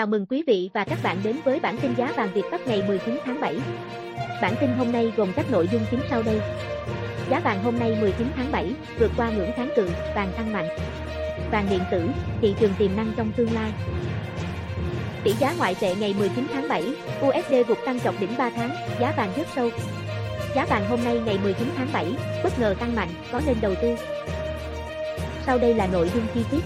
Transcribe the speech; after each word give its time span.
Chào 0.00 0.06
mừng 0.06 0.26
quý 0.26 0.42
vị 0.46 0.70
và 0.74 0.84
các 0.84 0.98
bạn 1.02 1.16
đến 1.24 1.36
với 1.44 1.60
bản 1.60 1.76
tin 1.82 1.94
giá 1.94 2.12
vàng 2.16 2.28
Việt 2.34 2.42
Bắc 2.52 2.66
ngày 2.66 2.82
19 2.88 3.18
tháng 3.24 3.40
7. 3.40 3.60
Bản 4.42 4.54
tin 4.60 4.70
hôm 4.78 4.92
nay 4.92 5.12
gồm 5.16 5.32
các 5.36 5.50
nội 5.50 5.68
dung 5.72 5.82
chính 5.90 6.00
sau 6.10 6.22
đây. 6.22 6.40
Giá 7.30 7.40
vàng 7.40 7.62
hôm 7.62 7.78
nay 7.78 7.96
19 8.00 8.26
tháng 8.36 8.52
7 8.52 8.74
vượt 8.98 9.10
qua 9.16 9.30
ngưỡng 9.30 9.52
kháng 9.56 9.70
cự, 9.76 9.90
vàng 10.14 10.32
tăng 10.36 10.52
mạnh. 10.52 10.68
Vàng 11.50 11.66
điện 11.70 11.80
tử, 11.90 12.02
thị 12.40 12.54
trường 12.60 12.72
tiềm 12.78 12.96
năng 12.96 13.12
trong 13.16 13.32
tương 13.32 13.52
lai. 13.54 13.72
Tỷ 15.24 15.32
giá 15.32 15.54
ngoại 15.58 15.74
tệ 15.80 15.94
ngày 15.94 16.14
19 16.18 16.46
tháng 16.52 16.68
7, 16.68 16.94
USD 17.20 17.68
vụt 17.68 17.78
tăng 17.86 18.00
chọc 18.00 18.14
đỉnh 18.20 18.36
3 18.38 18.50
tháng, 18.50 18.70
giá 19.00 19.12
vàng 19.16 19.32
rất 19.36 19.46
sâu. 19.56 19.70
Giá 20.54 20.66
vàng 20.66 20.88
hôm 20.88 21.04
nay 21.04 21.20
ngày 21.26 21.38
19 21.42 21.68
tháng 21.76 21.88
7 21.92 22.06
bất 22.44 22.58
ngờ 22.58 22.74
tăng 22.80 22.96
mạnh, 22.96 23.10
có 23.32 23.40
nên 23.46 23.56
đầu 23.60 23.74
tư. 23.82 23.96
Sau 25.46 25.58
đây 25.58 25.74
là 25.74 25.86
nội 25.86 26.10
dung 26.14 26.24
chi 26.34 26.40
tiết. 26.50 26.64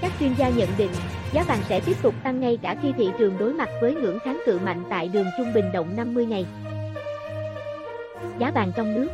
Các 0.00 0.12
chuyên 0.20 0.34
gia 0.34 0.48
nhận 0.48 0.68
định, 0.78 0.90
giá 1.32 1.42
vàng 1.42 1.60
sẽ 1.68 1.80
tiếp 1.80 1.96
tục 2.02 2.14
tăng 2.22 2.40
ngay 2.40 2.58
cả 2.62 2.76
khi 2.82 2.92
thị 2.96 3.08
trường 3.18 3.38
đối 3.38 3.52
mặt 3.52 3.68
với 3.80 3.94
ngưỡng 3.94 4.18
kháng 4.18 4.40
cự 4.46 4.58
mạnh 4.58 4.84
tại 4.90 5.08
đường 5.08 5.26
trung 5.38 5.52
bình 5.54 5.72
động 5.72 5.96
50 5.96 6.26
ngày. 6.26 6.46
Giá 8.38 8.50
vàng 8.50 8.72
trong 8.76 8.94
nước 8.94 9.08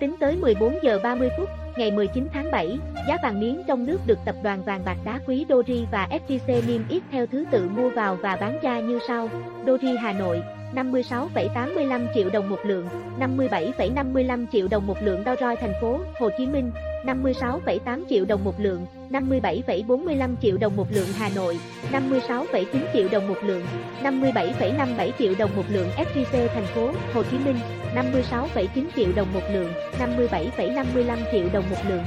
Tính 0.00 0.14
tới 0.20 0.36
14 0.36 0.78
giờ 0.82 0.98
30 1.02 1.28
phút, 1.38 1.48
ngày 1.76 1.90
19 1.90 2.28
tháng 2.32 2.50
7, 2.50 2.78
giá 3.08 3.16
vàng 3.22 3.40
miếng 3.40 3.62
trong 3.68 3.86
nước 3.86 3.98
được 4.06 4.18
tập 4.24 4.34
đoàn 4.42 4.62
vàng 4.64 4.82
bạc 4.84 4.96
đá 5.04 5.20
quý 5.26 5.46
Doji 5.48 5.84
và 5.92 6.08
FJC 6.10 6.66
niêm 6.66 6.88
yết 6.88 7.02
theo 7.10 7.26
thứ 7.26 7.44
tự 7.50 7.68
mua 7.68 7.90
vào 7.90 8.16
và 8.16 8.36
bán 8.36 8.58
ra 8.62 8.80
như 8.80 8.98
sau. 9.08 9.28
Doji 9.66 9.98
Hà 9.98 10.12
Nội 10.12 10.42
56,85 10.74 12.06
triệu 12.14 12.30
đồng 12.30 12.48
một 12.48 12.58
lượng, 12.64 12.88
57,55 13.20 14.46
triệu 14.52 14.68
đồng 14.68 14.86
một 14.86 15.02
lượng 15.02 15.24
Dow 15.24 15.36
Joy 15.36 15.56
thành 15.56 15.74
phố 15.80 16.00
Hồ 16.20 16.30
Chí 16.38 16.46
Minh 16.46 16.70
56,8 17.06 18.04
triệu 18.08 18.24
đồng 18.24 18.44
một 18.44 18.60
lượng, 18.60 18.86
57,45 19.10 20.34
triệu 20.42 20.56
đồng 20.56 20.76
một 20.76 20.86
lượng 20.90 21.08
Hà 21.18 21.28
Nội, 21.34 21.58
56,9 21.92 22.64
triệu 22.92 23.08
đồng 23.08 23.28
một 23.28 23.38
lượng, 23.42 23.66
57,57 24.02 25.10
triệu 25.18 25.34
đồng 25.38 25.56
một 25.56 25.64
lượng 25.68 25.88
FGC 25.96 26.48
thành 26.48 26.66
phố 26.74 26.90
Hồ 27.14 27.22
Chí 27.22 27.38
Minh, 27.38 27.56
56,9 27.94 28.84
triệu 28.96 29.12
đồng 29.16 29.32
một 29.32 29.42
lượng, 29.52 29.72
57,55 29.98 31.18
triệu 31.32 31.48
đồng 31.52 31.64
một 31.70 31.80
lượng. 31.88 32.02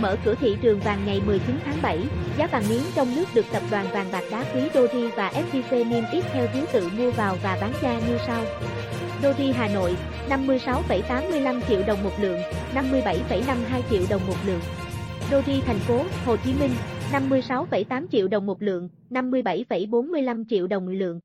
Mở 0.00 0.16
cửa 0.24 0.34
thị 0.40 0.56
trường 0.62 0.80
vàng 0.80 0.98
ngày 1.06 1.20
19 1.26 1.56
tháng 1.64 1.76
7, 1.82 1.98
giá 2.38 2.46
vàng 2.46 2.64
miếng 2.68 2.82
trong 2.94 3.16
nước 3.16 3.24
được 3.34 3.46
tập 3.52 3.62
đoàn 3.70 3.86
vàng 3.92 4.06
bạc 4.12 4.24
đá 4.30 4.44
quý 4.54 4.60
Doji 4.74 5.10
và 5.16 5.32
FGC 5.32 5.88
niêm 5.88 6.04
yết 6.12 6.24
theo 6.32 6.46
thứ 6.54 6.66
tự 6.72 6.88
mua 6.98 7.10
vào 7.10 7.36
và 7.42 7.58
bán 7.60 7.72
ra 7.82 8.00
như 8.08 8.18
sau. 8.26 8.44
Doji 9.24 9.52
Hà 9.52 9.68
Nội, 9.68 9.96
56,85 10.28 11.60
triệu 11.68 11.82
đồng 11.86 12.02
một 12.04 12.10
lượng, 12.20 12.38
57,52 12.74 13.82
triệu 13.90 14.02
đồng 14.10 14.26
một 14.26 14.34
lượng. 14.46 14.60
Doji 15.30 15.60
thành 15.66 15.78
phố 15.78 16.00
Hồ 16.26 16.36
Chí 16.36 16.54
Minh, 16.60 16.70
56,8 17.12 18.06
triệu 18.12 18.28
đồng 18.28 18.46
một 18.46 18.62
lượng, 18.62 18.88
57,45 19.10 20.44
triệu 20.48 20.66
đồng 20.66 20.86
một 20.86 20.92
lượng. 20.92 21.20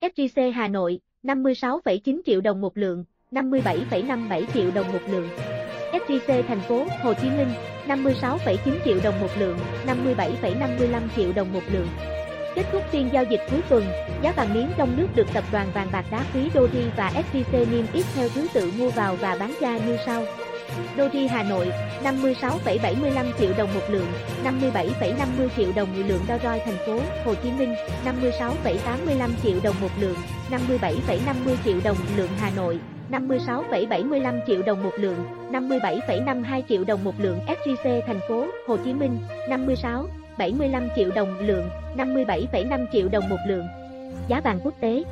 SJC 0.00 0.52
Hà 0.52 0.68
Nội, 0.68 1.00
56,9 1.22 2.20
triệu 2.26 2.40
đồng 2.40 2.60
một 2.60 2.76
lượng, 2.76 3.04
57,57 3.30 4.42
triệu 4.54 4.70
đồng 4.70 4.92
một 4.92 5.02
lượng. 5.08 5.28
SJC 5.92 6.42
thành 6.42 6.60
phố 6.60 6.86
Hồ 7.02 7.14
Chí 7.14 7.30
Minh, 7.30 7.48
56,9 7.88 8.56
triệu 8.84 8.98
đồng 9.04 9.20
một 9.20 9.30
lượng, 9.38 9.58
57,55 9.86 11.00
triệu 11.16 11.32
đồng 11.32 11.52
một 11.52 11.62
lượng. 11.72 11.88
Kết 12.54 12.64
thúc 12.72 12.82
phiên 12.90 13.08
giao 13.12 13.24
dịch 13.24 13.40
cuối 13.50 13.60
tuần, 13.68 13.84
giá 14.22 14.32
vàng 14.32 14.54
miếng 14.54 14.70
trong 14.76 14.96
nước 14.96 15.06
được 15.14 15.26
tập 15.34 15.44
đoàn 15.52 15.68
vàng 15.74 15.88
bạc 15.92 16.04
đá 16.10 16.24
quý 16.34 16.40
Doji 16.54 16.90
và 16.96 17.12
SJC 17.32 17.70
niêm 17.70 17.84
yết 17.92 18.04
theo 18.14 18.28
thứ 18.28 18.46
tự 18.54 18.72
mua 18.78 18.90
vào 18.90 19.16
và 19.16 19.36
bán 19.40 19.54
ra 19.60 19.78
như 19.78 19.96
sau. 20.06 20.24
Doji 20.96 21.28
Hà 21.28 21.42
Nội, 21.42 21.72
56,75 22.04 23.32
triệu 23.38 23.50
đồng 23.58 23.74
một 23.74 23.80
lượng, 23.88 24.06
57,50 24.44 25.48
triệu 25.56 25.72
đồng 25.76 25.96
một 25.96 26.02
lượng 26.06 26.20
đo 26.28 26.36
Joy 26.36 26.58
thành 26.64 26.86
phố 26.86 27.00
Hồ 27.24 27.34
Chí 27.34 27.50
Minh, 27.52 27.74
56,85 28.04 29.30
triệu 29.42 29.56
đồng 29.62 29.74
một 29.80 29.90
lượng, 30.00 30.16
57,50 30.50 31.56
triệu 31.64 31.76
đồng 31.84 31.96
một 31.96 32.10
lượng 32.16 32.30
Hà 32.40 32.50
Nội, 32.56 32.78
56,75 33.10 34.40
triệu 34.46 34.62
đồng 34.62 34.82
một 34.82 34.92
lượng, 34.96 35.26
57,52 35.52 36.62
triệu 36.68 36.84
đồng 36.84 37.04
một 37.04 37.14
lượng 37.18 37.38
SJC 37.46 38.00
thành 38.06 38.20
phố 38.28 38.46
Hồ 38.66 38.76
Chí 38.76 38.92
Minh, 38.92 39.18
56 39.48 40.06
75 40.38 40.88
triệu 40.96 41.10
đồng 41.14 41.38
lượng, 41.40 41.68
57,5 41.96 42.86
triệu 42.92 43.08
đồng 43.08 43.28
một 43.28 43.36
lượng. 43.46 43.66
Giá 44.28 44.40
vàng 44.40 44.60
quốc 44.64 44.74
tế 44.80 45.04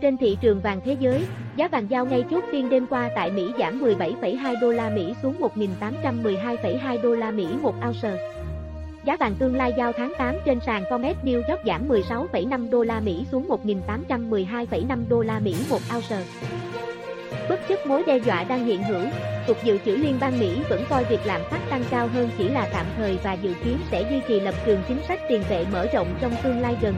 Trên 0.00 0.16
thị 0.16 0.36
trường 0.40 0.60
vàng 0.60 0.80
thế 0.84 0.96
giới, 1.00 1.24
giá 1.56 1.68
vàng 1.68 1.90
giao 1.90 2.06
ngay 2.06 2.24
chốt 2.30 2.44
phiên 2.52 2.68
đêm 2.68 2.86
qua 2.86 3.10
tại 3.14 3.30
Mỹ 3.30 3.52
giảm 3.58 3.82
17,2 3.82 4.60
đô 4.60 4.72
la 4.72 4.90
Mỹ 4.90 5.14
xuống 5.22 5.34
1.812,2 5.40 7.02
đô 7.02 7.14
la 7.14 7.30
Mỹ 7.30 7.46
một 7.62 7.74
ounce. 7.86 8.18
Giá 9.04 9.16
vàng 9.16 9.34
tương 9.38 9.56
lai 9.56 9.72
giao 9.78 9.92
tháng 9.92 10.12
8 10.18 10.34
trên 10.44 10.58
sàn 10.66 10.84
Comex 10.90 11.16
New 11.24 11.42
York 11.48 11.60
giảm 11.66 11.88
16,5 11.88 12.70
đô 12.70 12.82
la 12.82 13.00
Mỹ 13.00 13.26
xuống 13.30 13.48
1.812,5 13.48 14.98
đô 15.08 15.22
la 15.22 15.38
Mỹ 15.38 15.54
một 15.70 15.80
ounce. 15.94 16.18
Bất 17.48 17.68
chấp 17.68 17.86
mối 17.86 18.02
đe 18.06 18.18
dọa 18.18 18.44
đang 18.44 18.64
hiện 18.64 18.82
hữu, 18.82 19.02
Cục 19.46 19.64
Dự 19.64 19.78
trữ 19.84 19.96
Liên 19.96 20.18
bang 20.20 20.38
Mỹ 20.38 20.58
vẫn 20.68 20.84
coi 20.90 21.04
việc 21.04 21.20
lạm 21.24 21.40
phát 21.50 21.60
tăng 21.70 21.84
cao 21.90 22.08
hơn 22.14 22.30
chỉ 22.38 22.48
là 22.48 22.68
tạm 22.72 22.86
thời 22.96 23.18
và 23.22 23.32
dự 23.32 23.54
kiến 23.64 23.78
sẽ 23.90 24.02
duy 24.10 24.20
trì 24.28 24.40
lập 24.40 24.54
trường 24.66 24.82
chính 24.88 24.98
sách 25.08 25.20
tiền 25.28 25.42
tệ 25.48 25.64
mở 25.72 25.86
rộng 25.92 26.14
trong 26.20 26.34
tương 26.42 26.60
lai 26.60 26.76
gần. 26.80 26.94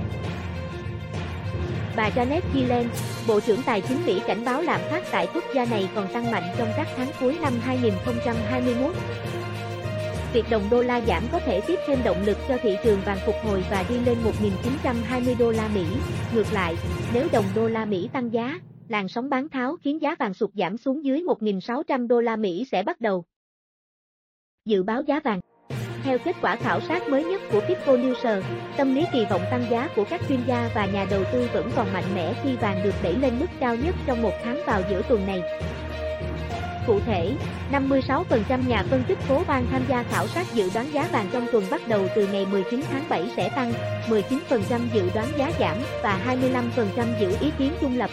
Bà 1.97 2.11
Janet 2.11 2.41
Yellen, 2.55 2.89
Bộ 3.27 3.41
trưởng 3.41 3.63
Tài 3.63 3.81
chính 3.81 4.07
Mỹ 4.07 4.21
cảnh 4.27 4.45
báo 4.45 4.63
lạm 4.63 4.81
phát 4.91 5.05
tại 5.11 5.29
quốc 5.35 5.45
gia 5.55 5.65
này 5.65 5.89
còn 5.95 6.13
tăng 6.13 6.31
mạnh 6.31 6.45
trong 6.59 6.69
các 6.77 6.89
tháng 6.97 7.09
cuối 7.21 7.39
năm 7.43 7.53
2021. 7.65 8.95
Việc 10.33 10.51
đồng 10.51 10.71
đô 10.71 10.83
la 10.83 11.01
giảm 11.01 11.23
có 11.33 11.39
thể 11.39 11.61
tiếp 11.61 11.79
thêm 11.87 11.99
động 12.05 12.23
lực 12.25 12.39
cho 12.49 12.57
thị 12.63 12.77
trường 12.85 13.01
vàng 13.01 13.19
phục 13.27 13.35
hồi 13.45 13.65
và 13.71 13.85
đi 13.89 13.99
lên 13.99 14.19
1.920 15.05 15.39
đô 15.39 15.51
la 15.51 15.69
Mỹ. 15.75 15.85
Ngược 16.35 16.53
lại, 16.53 16.77
nếu 17.13 17.27
đồng 17.33 17.45
đô 17.55 17.69
la 17.69 17.85
Mỹ 17.85 18.09
tăng 18.13 18.33
giá, 18.33 18.61
làn 18.91 19.09
sóng 19.09 19.31
bán 19.31 19.49
tháo 19.49 19.77
khiến 19.77 20.03
giá 20.03 20.15
vàng 20.19 20.35
sụt 20.35 20.51
giảm 20.55 20.77
xuống 20.77 21.05
dưới 21.05 21.23
1.600 21.23 22.07
đô 22.07 22.21
la 22.21 22.37
Mỹ 22.37 22.65
sẽ 22.73 22.83
bắt 22.83 23.01
đầu. 23.01 23.25
Dự 24.65 24.83
báo 24.83 25.03
giá 25.03 25.21
vàng 25.21 25.41
Theo 26.03 26.19
kết 26.19 26.37
quả 26.43 26.57
khảo 26.57 26.81
sát 26.81 27.09
mới 27.09 27.25
nhất 27.25 27.41
của 27.53 27.61
Pitco 27.61 27.93
News, 27.93 28.43
tâm 28.77 28.95
lý 28.95 29.05
kỳ 29.13 29.25
vọng 29.31 29.43
tăng 29.51 29.65
giá 29.71 29.89
của 29.97 30.05
các 30.11 30.21
chuyên 30.29 30.41
gia 30.47 30.71
và 30.75 30.87
nhà 30.87 31.07
đầu 31.11 31.23
tư 31.33 31.49
vẫn 31.53 31.71
còn 31.77 31.93
mạnh 31.93 32.15
mẽ 32.15 32.35
khi 32.43 32.57
vàng 32.57 32.81
được 32.85 32.95
đẩy 33.03 33.15
lên 33.15 33.39
mức 33.41 33.47
cao 33.61 33.77
nhất 33.77 33.95
trong 34.07 34.23
một 34.23 34.33
tháng 34.45 34.61
vào 34.67 34.83
giữa 34.91 35.03
tuần 35.09 35.27
này. 35.27 35.43
Cụ 36.87 37.01
thể, 37.01 37.35
56% 37.73 38.69
nhà 38.69 38.83
phân 38.91 39.03
tích 39.09 39.19
phố 39.19 39.43
Ban 39.49 39.67
tham 39.71 39.83
gia 39.89 40.03
khảo 40.03 40.27
sát 40.27 40.47
dự 40.55 40.71
đoán 40.75 40.93
giá 40.93 41.09
vàng 41.13 41.27
trong 41.33 41.47
tuần 41.53 41.65
bắt 41.71 41.89
đầu 41.89 42.07
từ 42.17 42.27
ngày 42.27 42.47
19 42.47 42.81
tháng 42.91 43.05
7 43.09 43.31
sẽ 43.37 43.51
tăng, 43.57 43.73
19% 44.09 44.81
dự 44.95 45.11
đoán 45.15 45.29
giá 45.39 45.53
giảm 45.61 45.77
và 46.03 46.39
25% 46.97 47.21
giữ 47.21 47.37
ý 47.41 47.51
kiến 47.59 47.73
trung 47.81 47.99
lập. 47.99 48.11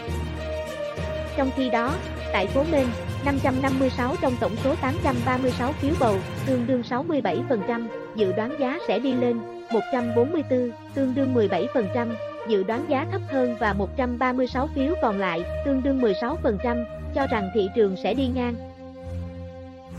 Trong 1.38 1.52
khi 1.56 1.70
đó, 1.70 1.96
tại 2.34 2.48
phố 2.48 2.64
Minh, 2.72 2.88
556 3.26 4.16
trong 4.22 4.34
tổng 4.40 4.56
số 4.64 4.76
836 4.82 5.72
phiếu 5.72 5.94
bầu, 6.00 6.16
tương 6.48 6.68
đương 6.68 6.82
67%, 6.90 7.88
dự 8.16 8.34
đoán 8.34 8.56
giá 8.60 8.80
sẽ 8.88 9.00
đi 9.00 9.14
lên, 9.14 9.40
144, 9.72 10.72
tương 10.96 11.16
đương 11.16 11.36
17%, 11.36 12.08
dự 12.48 12.64
đoán 12.64 12.86
giá 12.88 13.06
thấp 13.12 13.22
hơn 13.30 13.56
và 13.60 13.74
136 13.74 14.68
phiếu 14.76 14.96
còn 15.02 15.20
lại, 15.20 15.44
tương 15.66 15.84
đương 15.84 16.02
16%, 16.02 16.86
cho 17.16 17.28
rằng 17.28 17.50
thị 17.54 17.70
trường 17.76 17.96
sẽ 18.04 18.14
đi 18.14 18.28
ngang. 18.36 18.56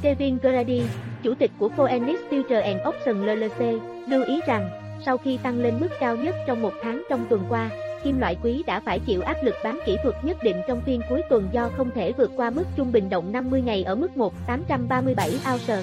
Kevin 0.03 0.39
Grady, 0.39 0.83
chủ 1.23 1.35
tịch 1.35 1.51
của 1.59 1.69
Phoenix 1.69 2.17
Future 2.31 2.63
and 2.63 2.81
Options 2.89 3.27
LLC, 3.27 3.83
lưu 4.09 4.25
ý 4.25 4.41
rằng, 4.47 4.71
sau 5.07 5.19
khi 5.19 5.39
tăng 5.43 5.59
lên 5.59 5.75
mức 5.81 5.89
cao 6.01 6.17
nhất 6.17 6.35
trong 6.47 6.63
một 6.63 6.73
tháng 6.83 7.03
trong 7.11 7.27
tuần 7.29 7.45
qua, 7.49 7.71
kim 8.05 8.21
loại 8.21 8.37
quý 8.43 8.63
đã 8.67 8.81
phải 8.81 8.99
chịu 8.99 9.23
áp 9.23 9.37
lực 9.43 9.55
bán 9.65 9.79
kỹ 9.87 9.97
thuật 10.03 10.15
nhất 10.25 10.37
định 10.43 10.57
trong 10.69 10.81
phiên 10.81 11.01
cuối 11.09 11.23
tuần 11.31 11.49
do 11.53 11.71
không 11.77 11.91
thể 11.95 12.13
vượt 12.13 12.31
qua 12.37 12.51
mức 12.51 12.65
trung 12.77 12.93
bình 12.93 13.11
động 13.11 13.33
50 13.33 13.63
ngày 13.63 13.83
ở 13.83 13.95
mức 13.95 14.17
1,837 14.17 15.31
ounce. 15.53 15.83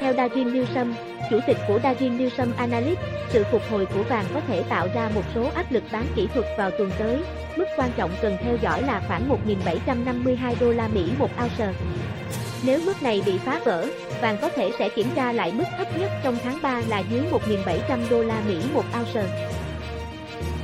Theo 0.00 0.12
Dajin 0.14 0.52
Newsom, 0.52 0.92
chủ 1.30 1.38
tịch 1.46 1.56
của 1.68 1.78
Dajin 1.78 2.18
Newsom 2.18 2.48
Analytics, 2.56 3.02
sự 3.28 3.44
phục 3.52 3.62
hồi 3.70 3.86
của 3.86 4.02
vàng 4.02 4.24
có 4.34 4.40
thể 4.40 4.62
tạo 4.62 4.88
ra 4.94 5.10
một 5.14 5.22
số 5.34 5.50
áp 5.54 5.72
lực 5.72 5.82
bán 5.92 6.04
kỹ 6.16 6.28
thuật 6.34 6.46
vào 6.58 6.70
tuần 6.70 6.90
tới. 6.98 7.18
Mức 7.56 7.66
quan 7.76 7.90
trọng 7.96 8.10
cần 8.22 8.36
theo 8.40 8.56
dõi 8.62 8.82
là 8.82 9.02
khoảng 9.08 9.28
1.752 9.46 10.54
đô 10.60 10.72
la 10.72 10.88
Mỹ 10.88 11.10
một 11.18 11.30
ounce. 11.42 11.72
Nếu 12.64 12.80
mức 12.86 13.02
này 13.02 13.22
bị 13.26 13.38
phá 13.38 13.60
vỡ, 13.64 13.86
vàng 14.20 14.36
có 14.40 14.48
thể 14.48 14.70
sẽ 14.78 14.88
kiểm 14.88 15.06
tra 15.14 15.32
lại 15.32 15.52
mức 15.56 15.64
thấp 15.78 15.98
nhất 15.98 16.10
trong 16.22 16.36
tháng 16.44 16.58
3 16.62 16.82
là 16.88 17.02
dưới 17.10 17.22
1.700 17.30 17.98
đô 18.10 18.22
la 18.22 18.42
Mỹ 18.48 18.56
một 18.74 18.84
ounce. 18.98 19.50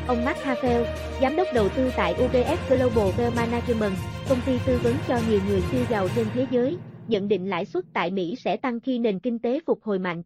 Ông 0.08 0.24
Mark 0.24 0.38
Havel, 0.38 0.84
giám 1.20 1.36
đốc 1.36 1.46
đầu 1.54 1.68
tư 1.68 1.90
tại 1.96 2.14
UBS 2.24 2.68
Global 2.68 3.08
Wealth 3.08 3.36
Management, 3.36 3.92
công 4.28 4.38
ty 4.46 4.58
tư 4.66 4.78
vấn 4.82 4.94
cho 5.08 5.18
nhiều 5.28 5.40
người 5.48 5.60
siêu 5.70 5.84
giàu 5.90 6.08
trên 6.16 6.26
thế 6.34 6.46
giới, 6.50 6.76
nhận 7.08 7.28
định 7.28 7.50
lãi 7.50 7.64
suất 7.64 7.84
tại 7.92 8.10
Mỹ 8.10 8.36
sẽ 8.44 8.56
tăng 8.56 8.80
khi 8.80 8.98
nền 8.98 9.18
kinh 9.18 9.38
tế 9.38 9.60
phục 9.66 9.82
hồi 9.82 9.98
mạnh. 9.98 10.22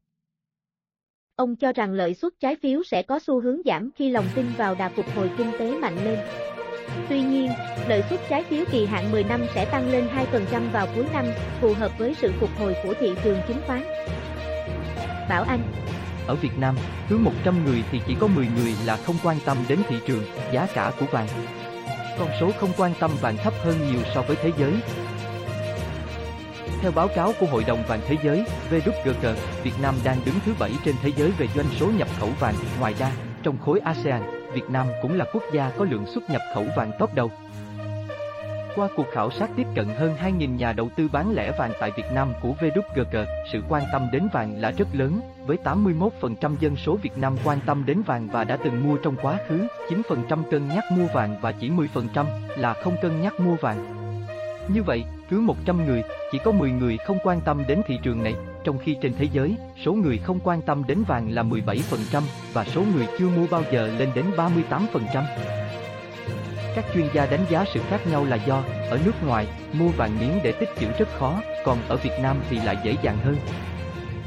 Ông 1.36 1.56
cho 1.56 1.72
rằng 1.72 1.92
lợi 1.92 2.14
suất 2.14 2.32
trái 2.40 2.56
phiếu 2.56 2.82
sẽ 2.82 3.02
có 3.02 3.18
xu 3.18 3.40
hướng 3.40 3.60
giảm 3.64 3.90
khi 3.96 4.10
lòng 4.10 4.26
tin 4.34 4.46
vào 4.56 4.74
đà 4.74 4.88
phục 4.88 5.06
hồi 5.16 5.30
kinh 5.38 5.50
tế 5.58 5.70
mạnh 5.70 6.04
lên. 6.04 6.18
Tuy 7.08 7.22
nhiên, 7.22 7.50
lợi 7.88 8.02
suất 8.10 8.20
trái 8.28 8.44
phiếu 8.44 8.64
kỳ 8.72 8.86
hạn 8.86 9.12
10 9.12 9.24
năm 9.24 9.46
sẽ 9.54 9.64
tăng 9.64 9.90
lên 9.90 10.06
2% 10.32 10.70
vào 10.72 10.86
cuối 10.94 11.04
năm, 11.12 11.24
phù 11.60 11.74
hợp 11.74 11.98
với 11.98 12.14
sự 12.14 12.32
phục 12.40 12.50
hồi 12.58 12.74
của 12.84 12.94
thị 13.00 13.10
trường 13.24 13.38
chứng 13.48 13.60
khoán. 13.66 13.82
Bảo 15.28 15.42
Anh 15.42 15.60
ở 16.30 16.34
Việt 16.34 16.58
Nam, 16.58 16.76
cứ 17.08 17.18
100 17.18 17.64
người 17.64 17.82
thì 17.90 18.00
chỉ 18.06 18.16
có 18.20 18.26
10 18.26 18.48
người 18.56 18.74
là 18.86 18.96
không 18.96 19.16
quan 19.24 19.36
tâm 19.44 19.56
đến 19.68 19.78
thị 19.88 19.96
trường, 20.06 20.24
giá 20.52 20.66
cả 20.74 20.92
của 21.00 21.06
vàng. 21.10 21.28
Con 22.18 22.28
số 22.40 22.50
không 22.60 22.70
quan 22.76 22.92
tâm 23.00 23.10
vàng 23.20 23.36
thấp 23.36 23.52
hơn 23.64 23.74
nhiều 23.90 24.00
so 24.14 24.22
với 24.22 24.36
thế 24.42 24.52
giới. 24.58 24.72
Theo 26.80 26.92
báo 26.92 27.08
cáo 27.08 27.32
của 27.40 27.46
Hội 27.46 27.64
đồng 27.64 27.82
vàng 27.88 28.00
thế 28.06 28.16
giới, 28.22 28.44
VWG, 28.70 29.34
Việt 29.62 29.74
Nam 29.82 29.94
đang 30.04 30.16
đứng 30.24 30.34
thứ 30.46 30.52
7 30.58 30.72
trên 30.84 30.94
thế 31.02 31.12
giới 31.16 31.30
về 31.30 31.46
doanh 31.54 31.66
số 31.80 31.86
nhập 31.98 32.08
khẩu 32.18 32.28
vàng. 32.40 32.54
Ngoài 32.80 32.94
ra, 32.98 33.10
trong 33.42 33.58
khối 33.58 33.80
ASEAN, 33.80 34.22
Việt 34.52 34.70
Nam 34.70 34.86
cũng 35.02 35.18
là 35.18 35.24
quốc 35.32 35.42
gia 35.52 35.70
có 35.78 35.84
lượng 35.84 36.06
xuất 36.14 36.30
nhập 36.30 36.42
khẩu 36.54 36.64
vàng 36.76 36.92
top 36.98 37.14
đầu. 37.14 37.30
Qua 38.80 38.88
cuộc 38.96 39.06
khảo 39.12 39.30
sát 39.30 39.50
tiếp 39.56 39.66
cận 39.74 39.88
hơn 39.88 40.16
2.000 40.22 40.56
nhà 40.56 40.72
đầu 40.72 40.88
tư 40.96 41.08
bán 41.12 41.32
lẻ 41.34 41.52
vàng 41.58 41.72
tại 41.80 41.90
Việt 41.96 42.04
Nam 42.14 42.32
của 42.42 42.54
VWG, 42.60 43.24
sự 43.52 43.62
quan 43.68 43.82
tâm 43.92 44.08
đến 44.12 44.28
vàng 44.32 44.60
là 44.60 44.70
rất 44.70 44.88
lớn, 44.92 45.20
với 45.46 45.56
81% 45.64 46.10
dân 46.60 46.76
số 46.76 46.96
Việt 46.96 47.18
Nam 47.18 47.36
quan 47.44 47.58
tâm 47.66 47.86
đến 47.86 48.02
vàng 48.02 48.28
và 48.32 48.44
đã 48.44 48.56
từng 48.64 48.88
mua 48.88 48.96
trong 48.96 49.16
quá 49.22 49.38
khứ, 49.48 49.66
9% 49.88 50.42
cân 50.50 50.68
nhắc 50.68 50.84
mua 50.92 51.06
vàng 51.14 51.36
và 51.40 51.52
chỉ 51.52 51.70
10% 51.70 52.26
là 52.56 52.74
không 52.74 52.96
cân 53.02 53.20
nhắc 53.20 53.40
mua 53.40 53.54
vàng. 53.54 53.84
Như 54.68 54.82
vậy, 54.82 55.04
cứ 55.30 55.40
100 55.40 55.86
người, 55.86 56.02
chỉ 56.32 56.38
có 56.44 56.52
10 56.52 56.70
người 56.70 56.96
không 56.96 57.18
quan 57.24 57.40
tâm 57.40 57.62
đến 57.68 57.82
thị 57.86 57.98
trường 58.02 58.22
này, 58.22 58.34
trong 58.64 58.78
khi 58.78 58.96
trên 59.02 59.12
thế 59.18 59.28
giới, 59.32 59.56
số 59.84 59.92
người 59.92 60.18
không 60.18 60.40
quan 60.44 60.62
tâm 60.62 60.82
đến 60.86 61.02
vàng 61.06 61.30
là 61.30 61.42
17% 61.42 62.22
và 62.52 62.64
số 62.64 62.82
người 62.94 63.06
chưa 63.18 63.28
mua 63.28 63.46
bao 63.50 63.62
giờ 63.72 63.90
lên 63.98 64.10
đến 64.14 64.24
38%. 64.36 65.69
Các 66.74 66.84
chuyên 66.94 67.08
gia 67.14 67.26
đánh 67.26 67.44
giá 67.50 67.64
sự 67.74 67.80
khác 67.90 68.06
nhau 68.06 68.24
là 68.24 68.36
do, 68.36 68.62
ở 68.90 68.98
nước 69.04 69.22
ngoài, 69.26 69.46
mua 69.72 69.88
vàng 69.88 70.18
miếng 70.20 70.40
để 70.44 70.52
tích 70.52 70.68
trữ 70.80 70.86
rất 70.98 71.08
khó, 71.18 71.40
còn 71.64 71.78
ở 71.88 71.96
Việt 71.96 72.18
Nam 72.22 72.36
thì 72.50 72.56
lại 72.56 72.76
dễ 72.84 72.96
dàng 73.02 73.18
hơn. 73.24 73.36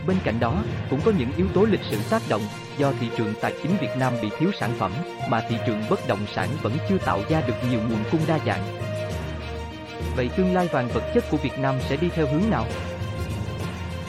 Bên 0.07 0.17
cạnh 0.23 0.39
đó, 0.39 0.63
cũng 0.89 0.99
có 1.05 1.11
những 1.17 1.31
yếu 1.37 1.47
tố 1.53 1.65
lịch 1.65 1.83
sử 1.91 1.97
tác 2.09 2.21
động, 2.29 2.41
do 2.77 2.91
thị 2.99 3.07
trường 3.17 3.33
tài 3.41 3.53
chính 3.63 3.77
Việt 3.81 3.97
Nam 3.99 4.13
bị 4.21 4.29
thiếu 4.39 4.51
sản 4.59 4.71
phẩm, 4.77 4.91
mà 5.29 5.41
thị 5.49 5.55
trường 5.67 5.83
bất 5.89 6.07
động 6.07 6.25
sản 6.27 6.49
vẫn 6.61 6.73
chưa 6.89 6.97
tạo 6.97 7.19
ra 7.29 7.41
được 7.47 7.53
nhiều 7.69 7.79
nguồn 7.79 8.03
cung 8.11 8.21
đa 8.27 8.39
dạng. 8.45 8.63
Vậy 10.15 10.29
tương 10.37 10.53
lai 10.53 10.67
vàng 10.67 10.87
vật 10.87 11.03
chất 11.13 11.23
của 11.31 11.37
Việt 11.37 11.59
Nam 11.59 11.75
sẽ 11.89 11.95
đi 11.95 12.09
theo 12.09 12.27
hướng 12.27 12.49
nào? 12.49 12.65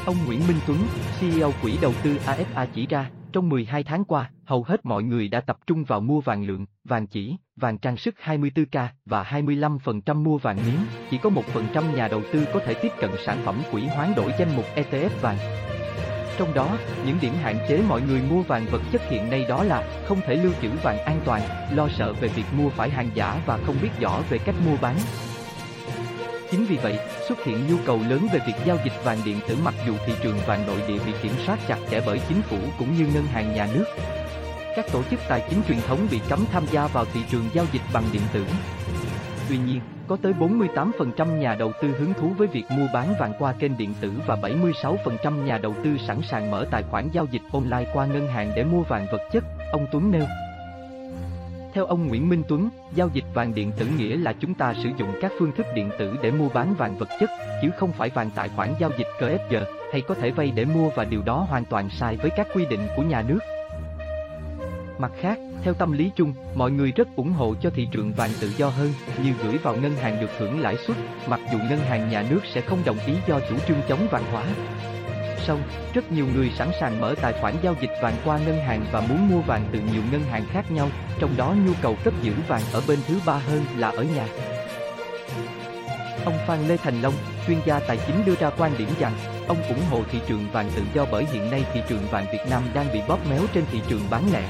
Ông 0.06 0.16
Nguyễn 0.26 0.40
Minh 0.48 0.58
Tuấn, 0.66 0.78
CEO 1.20 1.52
quỹ 1.62 1.78
đầu 1.80 1.92
tư 2.02 2.16
AFA 2.26 2.66
chỉ 2.74 2.86
ra, 2.86 3.10
trong 3.32 3.48
12 3.48 3.82
tháng 3.82 4.04
qua, 4.04 4.30
hầu 4.46 4.62
hết 4.62 4.84
mọi 4.84 5.02
người 5.02 5.28
đã 5.28 5.40
tập 5.40 5.58
trung 5.66 5.84
vào 5.84 6.00
mua 6.00 6.20
vàng 6.20 6.46
lượng, 6.46 6.66
vàng 6.84 7.06
chỉ, 7.06 7.36
vàng 7.56 7.78
trang 7.78 7.96
sức 7.96 8.14
24K 8.24 8.86
và 9.06 9.22
25% 9.22 10.22
mua 10.22 10.38
vàng 10.38 10.56
miếng, 10.56 10.86
chỉ 11.10 11.18
có 11.18 11.30
1% 11.30 11.94
nhà 11.94 12.08
đầu 12.08 12.22
tư 12.32 12.44
có 12.54 12.60
thể 12.64 12.74
tiếp 12.74 12.92
cận 12.98 13.10
sản 13.24 13.38
phẩm 13.44 13.62
quỹ 13.72 13.86
hoán 13.86 14.12
đổi 14.16 14.32
danh 14.38 14.56
mục 14.56 14.66
ETF 14.76 15.08
vàng. 15.20 15.38
Trong 16.38 16.54
đó, 16.54 16.78
những 17.06 17.18
điểm 17.20 17.34
hạn 17.42 17.56
chế 17.68 17.82
mọi 17.88 18.02
người 18.02 18.22
mua 18.30 18.42
vàng 18.42 18.66
vật 18.70 18.82
chất 18.92 19.02
hiện 19.08 19.30
nay 19.30 19.46
đó 19.48 19.62
là 19.64 20.04
không 20.06 20.20
thể 20.26 20.34
lưu 20.34 20.52
trữ 20.62 20.70
vàng 20.82 20.98
an 20.98 21.20
toàn, 21.24 21.42
lo 21.70 21.88
sợ 21.88 22.12
về 22.12 22.28
việc 22.28 22.46
mua 22.58 22.68
phải 22.68 22.90
hàng 22.90 23.10
giả 23.14 23.42
và 23.46 23.58
không 23.58 23.76
biết 23.82 23.90
rõ 24.00 24.22
về 24.30 24.38
cách 24.38 24.54
mua 24.66 24.76
bán, 24.82 24.96
Chính 26.54 26.64
vì 26.64 26.76
vậy, 26.76 26.98
xuất 27.28 27.44
hiện 27.44 27.66
nhu 27.68 27.76
cầu 27.86 28.00
lớn 28.08 28.26
về 28.32 28.40
việc 28.46 28.54
giao 28.64 28.76
dịch 28.84 29.04
vàng 29.04 29.18
điện 29.24 29.38
tử 29.48 29.56
mặc 29.64 29.74
dù 29.86 29.94
thị 30.06 30.12
trường 30.22 30.38
vàng 30.46 30.66
nội 30.66 30.82
địa 30.88 30.98
bị 31.06 31.12
kiểm 31.22 31.32
soát 31.46 31.58
chặt 31.68 31.78
chẽ 31.90 32.02
bởi 32.06 32.20
chính 32.28 32.42
phủ 32.42 32.56
cũng 32.78 32.96
như 32.96 33.06
ngân 33.14 33.26
hàng 33.26 33.54
nhà 33.54 33.68
nước. 33.74 33.84
Các 34.76 34.86
tổ 34.92 35.02
chức 35.10 35.20
tài 35.28 35.44
chính 35.50 35.62
truyền 35.68 35.78
thống 35.86 36.06
bị 36.10 36.20
cấm 36.28 36.44
tham 36.52 36.64
gia 36.70 36.86
vào 36.86 37.04
thị 37.12 37.20
trường 37.30 37.44
giao 37.52 37.64
dịch 37.72 37.82
bằng 37.92 38.04
điện 38.12 38.22
tử. 38.32 38.44
Tuy 39.48 39.58
nhiên, 39.58 39.80
có 40.08 40.16
tới 40.22 40.32
48% 40.32 41.38
nhà 41.38 41.54
đầu 41.54 41.72
tư 41.82 41.88
hứng 41.98 42.14
thú 42.14 42.28
với 42.38 42.46
việc 42.46 42.64
mua 42.70 42.86
bán 42.94 43.14
vàng 43.18 43.32
qua 43.38 43.52
kênh 43.52 43.76
điện 43.76 43.94
tử 44.00 44.12
và 44.26 44.36
76% 44.36 45.44
nhà 45.44 45.58
đầu 45.58 45.74
tư 45.84 45.96
sẵn 46.06 46.22
sàng 46.22 46.50
mở 46.50 46.66
tài 46.70 46.82
khoản 46.82 47.08
giao 47.12 47.26
dịch 47.30 47.42
online 47.52 47.90
qua 47.92 48.06
ngân 48.06 48.28
hàng 48.28 48.52
để 48.56 48.64
mua 48.64 48.82
vàng 48.82 49.06
vật 49.12 49.20
chất, 49.32 49.44
ông 49.72 49.86
Tuấn 49.92 50.10
nêu. 50.10 50.24
Theo 51.74 51.86
ông 51.86 52.08
Nguyễn 52.08 52.28
Minh 52.28 52.42
Tuấn, 52.48 52.68
giao 52.94 53.10
dịch 53.12 53.24
vàng 53.34 53.54
điện 53.54 53.72
tử 53.78 53.86
nghĩa 53.98 54.16
là 54.16 54.32
chúng 54.40 54.54
ta 54.54 54.74
sử 54.82 54.90
dụng 54.96 55.14
các 55.20 55.32
phương 55.38 55.52
thức 55.56 55.66
điện 55.74 55.90
tử 55.98 56.16
để 56.22 56.30
mua 56.30 56.48
bán 56.48 56.74
vàng 56.74 56.98
vật 56.98 57.08
chất, 57.20 57.30
chứ 57.62 57.70
không 57.78 57.92
phải 57.92 58.10
vàng 58.10 58.30
tài 58.34 58.48
khoản 58.48 58.74
giao 58.80 58.90
dịch 58.98 59.08
CFG, 59.18 59.64
hay 59.92 60.02
có 60.08 60.14
thể 60.14 60.30
vay 60.30 60.52
để 60.54 60.64
mua 60.64 60.90
và 60.96 61.04
điều 61.04 61.22
đó 61.22 61.46
hoàn 61.48 61.64
toàn 61.64 61.90
sai 61.90 62.16
với 62.16 62.30
các 62.36 62.48
quy 62.54 62.66
định 62.66 62.80
của 62.96 63.02
nhà 63.02 63.22
nước. 63.22 63.38
Mặt 64.98 65.12
khác, 65.20 65.38
theo 65.62 65.74
tâm 65.74 65.92
lý 65.92 66.10
chung, 66.16 66.34
mọi 66.54 66.70
người 66.70 66.92
rất 66.92 67.08
ủng 67.16 67.32
hộ 67.32 67.54
cho 67.62 67.70
thị 67.70 67.88
trường 67.90 68.12
vàng 68.12 68.30
tự 68.40 68.52
do 68.56 68.68
hơn, 68.68 68.92
như 69.22 69.32
gửi 69.44 69.58
vào 69.58 69.76
ngân 69.76 69.96
hàng 69.96 70.20
được 70.20 70.30
hưởng 70.38 70.60
lãi 70.60 70.76
suất, 70.86 70.96
mặc 71.28 71.40
dù 71.52 71.58
ngân 71.58 71.78
hàng 71.78 72.10
nhà 72.10 72.24
nước 72.30 72.40
sẽ 72.54 72.60
không 72.60 72.78
đồng 72.84 72.98
ý 73.06 73.14
do 73.28 73.40
chủ 73.50 73.56
trương 73.68 73.82
chống 73.88 74.06
vàng 74.10 74.24
hóa 74.32 74.44
xong, 75.46 75.62
rất 75.94 76.12
nhiều 76.12 76.26
người 76.34 76.50
sẵn 76.58 76.70
sàng 76.80 77.00
mở 77.00 77.14
tài 77.22 77.32
khoản 77.32 77.54
giao 77.62 77.74
dịch 77.80 77.90
vàng 78.02 78.14
qua 78.24 78.38
ngân 78.38 78.58
hàng 78.58 78.84
và 78.92 79.00
muốn 79.00 79.28
mua 79.28 79.40
vàng 79.40 79.68
từ 79.72 79.80
nhiều 79.92 80.02
ngân 80.12 80.22
hàng 80.22 80.46
khác 80.52 80.72
nhau, 80.72 80.88
trong 81.18 81.36
đó 81.36 81.54
nhu 81.66 81.72
cầu 81.82 81.96
cất 82.04 82.14
giữ 82.22 82.32
vàng 82.48 82.62
ở 82.72 82.82
bên 82.88 82.98
thứ 83.06 83.20
ba 83.26 83.34
hơn 83.34 83.64
là 83.76 83.88
ở 83.88 84.02
nhà. 84.02 84.26
Ông 86.24 86.34
Phan 86.46 86.68
Lê 86.68 86.76
Thành 86.76 87.02
Long, 87.02 87.14
chuyên 87.46 87.58
gia 87.66 87.80
tài 87.80 87.98
chính 88.06 88.24
đưa 88.24 88.34
ra 88.34 88.50
quan 88.58 88.72
điểm 88.78 88.88
rằng, 89.00 89.12
ông 89.48 89.62
ủng 89.68 89.82
hộ 89.90 90.00
thị 90.10 90.18
trường 90.26 90.46
vàng 90.52 90.70
tự 90.76 90.82
do 90.94 91.06
bởi 91.12 91.26
hiện 91.32 91.50
nay 91.50 91.64
thị 91.72 91.80
trường 91.88 92.06
vàng 92.10 92.26
Việt 92.32 92.42
Nam 92.50 92.62
đang 92.74 92.86
bị 92.92 93.00
bóp 93.08 93.18
méo 93.30 93.42
trên 93.54 93.64
thị 93.72 93.80
trường 93.88 94.02
bán 94.10 94.32
lẻ. 94.32 94.48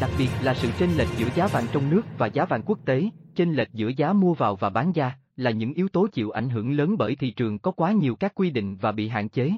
Đặc 0.00 0.10
biệt 0.18 0.28
là 0.42 0.54
sự 0.54 0.68
chênh 0.78 0.90
lệch 0.96 1.08
giữa 1.16 1.28
giá 1.34 1.46
vàng 1.46 1.64
trong 1.72 1.90
nước 1.90 2.02
và 2.18 2.26
giá 2.26 2.44
vàng 2.44 2.62
quốc 2.66 2.78
tế, 2.84 3.04
chênh 3.36 3.52
lệch 3.52 3.72
giữa 3.72 3.88
giá 3.96 4.12
mua 4.12 4.34
vào 4.34 4.56
và 4.56 4.70
bán 4.70 4.92
ra, 4.92 5.18
là 5.36 5.50
những 5.50 5.72
yếu 5.72 5.88
tố 5.88 6.06
chịu 6.12 6.30
ảnh 6.30 6.48
hưởng 6.48 6.72
lớn 6.72 6.94
bởi 6.98 7.16
thị 7.16 7.30
trường 7.30 7.58
có 7.58 7.70
quá 7.70 7.92
nhiều 7.92 8.16
các 8.16 8.34
quy 8.34 8.50
định 8.50 8.76
và 8.80 8.92
bị 8.92 9.08
hạn 9.08 9.28
chế. 9.28 9.50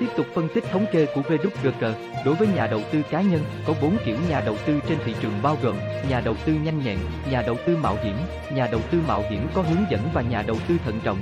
Tiếp 0.00 0.06
tục 0.16 0.26
phân 0.34 0.48
tích 0.54 0.64
thống 0.72 0.86
kê 0.92 1.06
của 1.14 1.20
VWG, 1.20 1.92
đối 2.24 2.34
với 2.34 2.48
nhà 2.48 2.66
đầu 2.66 2.80
tư 2.92 3.02
cá 3.10 3.22
nhân, 3.22 3.40
có 3.66 3.74
4 3.82 3.96
kiểu 4.04 4.16
nhà 4.28 4.42
đầu 4.46 4.56
tư 4.66 4.80
trên 4.88 4.98
thị 5.04 5.14
trường 5.20 5.42
bao 5.42 5.56
gồm 5.62 5.76
nhà 6.10 6.20
đầu 6.20 6.34
tư 6.46 6.54
nhanh 6.64 6.84
nhẹn, 6.84 6.98
nhà 7.30 7.42
đầu 7.46 7.56
tư 7.66 7.76
mạo 7.76 7.96
hiểm, 8.04 8.16
nhà 8.54 8.68
đầu 8.72 8.80
tư 8.90 9.02
mạo 9.08 9.22
hiểm 9.30 9.46
có 9.54 9.62
hướng 9.62 9.84
dẫn 9.90 10.00
và 10.12 10.22
nhà 10.22 10.42
đầu 10.42 10.56
tư 10.68 10.76
thận 10.84 11.00
trọng. 11.04 11.18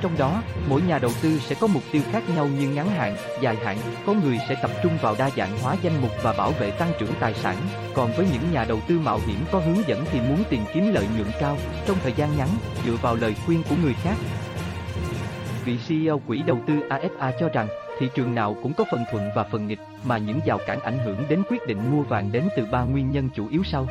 Trong 0.00 0.18
đó, 0.18 0.42
mỗi 0.68 0.82
nhà 0.82 0.98
đầu 0.98 1.10
tư 1.22 1.38
sẽ 1.38 1.56
có 1.60 1.66
mục 1.66 1.82
tiêu 1.92 2.02
khác 2.12 2.22
nhau 2.36 2.48
như 2.48 2.68
ngắn 2.68 2.88
hạn, 2.88 3.16
dài 3.40 3.56
hạn, 3.64 3.78
có 4.06 4.12
người 4.12 4.38
sẽ 4.48 4.56
tập 4.62 4.70
trung 4.82 4.92
vào 5.02 5.14
đa 5.18 5.30
dạng 5.36 5.58
hóa 5.58 5.76
danh 5.82 6.02
mục 6.02 6.10
và 6.22 6.32
bảo 6.32 6.50
vệ 6.50 6.70
tăng 6.70 6.92
trưởng 6.98 7.12
tài 7.20 7.34
sản, 7.34 7.56
còn 7.94 8.12
với 8.16 8.26
những 8.32 8.52
nhà 8.52 8.64
đầu 8.64 8.78
tư 8.88 8.98
mạo 8.98 9.20
hiểm 9.26 9.44
có 9.52 9.58
hướng 9.58 9.88
dẫn 9.88 10.04
thì 10.12 10.20
muốn 10.20 10.42
tìm 10.50 10.60
kiếm 10.74 10.92
lợi 10.94 11.06
nhuận 11.16 11.28
cao 11.40 11.56
trong 11.86 11.96
thời 12.02 12.12
gian 12.12 12.36
ngắn, 12.36 12.48
dựa 12.86 12.96
vào 13.02 13.14
lời 13.14 13.34
khuyên 13.46 13.62
của 13.68 13.76
người 13.82 13.94
khác, 14.02 14.14
vị 15.66 15.78
CEO 15.88 16.20
quỹ 16.26 16.42
đầu 16.42 16.58
tư 16.66 16.74
AFA 16.74 17.32
cho 17.40 17.48
rằng, 17.48 17.68
thị 17.98 18.08
trường 18.14 18.34
nào 18.34 18.56
cũng 18.62 18.72
có 18.74 18.84
phần 18.90 19.04
thuận 19.10 19.30
và 19.34 19.44
phần 19.44 19.66
nghịch, 19.66 19.78
mà 20.04 20.18
những 20.18 20.40
rào 20.46 20.58
cản 20.66 20.80
ảnh 20.80 20.98
hưởng 20.98 21.24
đến 21.28 21.42
quyết 21.50 21.66
định 21.66 21.78
mua 21.90 22.02
vàng 22.02 22.32
đến 22.32 22.48
từ 22.56 22.66
ba 22.70 22.82
nguyên 22.82 23.10
nhân 23.10 23.28
chủ 23.34 23.48
yếu 23.48 23.62
sau. 23.64 23.86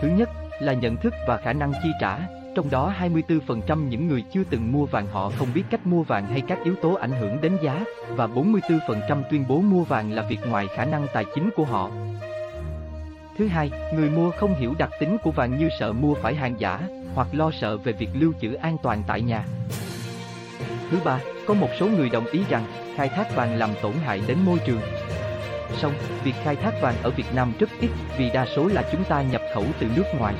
Thứ 0.00 0.08
nhất 0.08 0.28
là 0.60 0.72
nhận 0.72 0.96
thức 0.96 1.14
và 1.26 1.36
khả 1.36 1.52
năng 1.52 1.72
chi 1.82 1.88
trả, 2.00 2.18
trong 2.54 2.70
đó 2.70 2.94
24% 3.00 3.88
những 3.88 4.08
người 4.08 4.24
chưa 4.32 4.42
từng 4.50 4.72
mua 4.72 4.86
vàng 4.86 5.06
họ 5.06 5.30
không 5.38 5.48
biết 5.54 5.62
cách 5.70 5.86
mua 5.86 6.02
vàng 6.02 6.26
hay 6.26 6.40
các 6.40 6.58
yếu 6.64 6.74
tố 6.82 6.94
ảnh 6.94 7.12
hưởng 7.12 7.40
đến 7.40 7.56
giá, 7.62 7.84
và 8.08 8.26
44% 8.26 9.22
tuyên 9.30 9.44
bố 9.48 9.60
mua 9.60 9.84
vàng 9.84 10.12
là 10.12 10.22
việc 10.22 10.40
ngoài 10.46 10.68
khả 10.76 10.84
năng 10.84 11.06
tài 11.12 11.24
chính 11.34 11.50
của 11.56 11.64
họ. 11.64 11.90
Thứ 13.38 13.46
hai, 13.46 13.70
người 13.94 14.10
mua 14.10 14.30
không 14.30 14.54
hiểu 14.54 14.74
đặc 14.78 14.90
tính 15.00 15.16
của 15.22 15.30
vàng 15.30 15.58
như 15.58 15.68
sợ 15.78 15.92
mua 15.92 16.14
phải 16.14 16.34
hàng 16.34 16.60
giả, 16.60 16.80
hoặc 17.14 17.28
lo 17.32 17.50
sợ 17.60 17.76
về 17.76 17.92
việc 17.92 18.08
lưu 18.14 18.32
trữ 18.40 18.52
an 18.52 18.76
toàn 18.82 19.02
tại 19.06 19.22
nhà. 19.22 19.44
Thứ 20.90 20.98
ba, 21.04 21.20
có 21.46 21.54
một 21.54 21.68
số 21.80 21.86
người 21.86 22.10
đồng 22.10 22.26
ý 22.26 22.40
rằng 22.48 22.64
khai 22.96 23.08
thác 23.08 23.36
vàng 23.36 23.58
làm 23.58 23.70
tổn 23.82 23.92
hại 24.04 24.20
đến 24.26 24.38
môi 24.44 24.58
trường. 24.66 24.80
Song, 25.76 25.92
việc 26.24 26.34
khai 26.44 26.56
thác 26.56 26.72
vàng 26.82 26.94
ở 27.02 27.10
Việt 27.10 27.34
Nam 27.34 27.52
rất 27.58 27.70
ít 27.80 27.90
vì 28.18 28.30
đa 28.30 28.46
số 28.46 28.68
là 28.68 28.84
chúng 28.92 29.04
ta 29.04 29.22
nhập 29.22 29.42
khẩu 29.54 29.64
từ 29.80 29.86
nước 29.96 30.04
ngoài. 30.18 30.34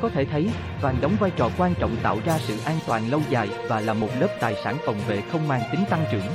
Có 0.00 0.08
thể 0.08 0.24
thấy, 0.24 0.50
vàng 0.80 0.96
đóng 1.00 1.16
vai 1.20 1.30
trò 1.36 1.50
quan 1.58 1.74
trọng 1.78 1.96
tạo 2.02 2.18
ra 2.24 2.38
sự 2.38 2.58
an 2.64 2.76
toàn 2.86 3.10
lâu 3.10 3.20
dài 3.30 3.48
và 3.68 3.80
là 3.80 3.94
một 3.94 4.08
lớp 4.20 4.28
tài 4.40 4.54
sản 4.64 4.76
phòng 4.86 4.96
vệ 5.08 5.20
không 5.20 5.48
mang 5.48 5.60
tính 5.72 5.80
tăng 5.90 6.04
trưởng. 6.12 6.26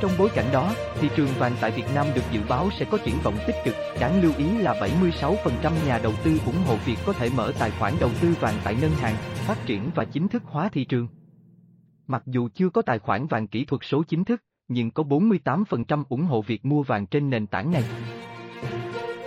Trong 0.00 0.10
bối 0.18 0.28
cảnh 0.34 0.46
đó, 0.52 0.74
thị 1.00 1.08
trường 1.16 1.28
vàng 1.38 1.52
tại 1.60 1.70
Việt 1.70 1.84
Nam 1.94 2.06
được 2.14 2.22
dự 2.32 2.40
báo 2.48 2.68
sẽ 2.78 2.84
có 2.90 2.98
triển 3.04 3.14
vọng 3.22 3.36
tích 3.46 3.56
cực, 3.64 3.74
đáng 4.00 4.22
lưu 4.22 4.32
ý 4.38 4.58
là 4.58 4.74
76% 4.74 5.72
nhà 5.86 6.00
đầu 6.02 6.12
tư 6.24 6.38
ủng 6.46 6.62
hộ 6.66 6.76
việc 6.86 6.96
có 7.06 7.12
thể 7.12 7.30
mở 7.36 7.52
tài 7.58 7.70
khoản 7.70 7.92
đầu 8.00 8.10
tư 8.20 8.34
vàng 8.40 8.54
tại 8.64 8.76
ngân 8.80 8.90
hàng, 8.90 9.14
phát 9.46 9.66
triển 9.66 9.90
và 9.94 10.04
chính 10.04 10.28
thức 10.28 10.42
hóa 10.46 10.68
thị 10.72 10.84
trường. 10.84 11.08
Mặc 12.06 12.22
dù 12.26 12.48
chưa 12.54 12.68
có 12.68 12.82
tài 12.82 12.98
khoản 12.98 13.26
vàng 13.26 13.46
kỹ 13.46 13.64
thuật 13.64 13.82
số 13.84 14.02
chính 14.08 14.24
thức, 14.24 14.42
nhưng 14.68 14.90
có 14.90 15.02
48% 15.02 16.04
ủng 16.08 16.24
hộ 16.24 16.42
việc 16.42 16.64
mua 16.64 16.82
vàng 16.82 17.06
trên 17.06 17.30
nền 17.30 17.46
tảng 17.46 17.72
này. 17.72 17.84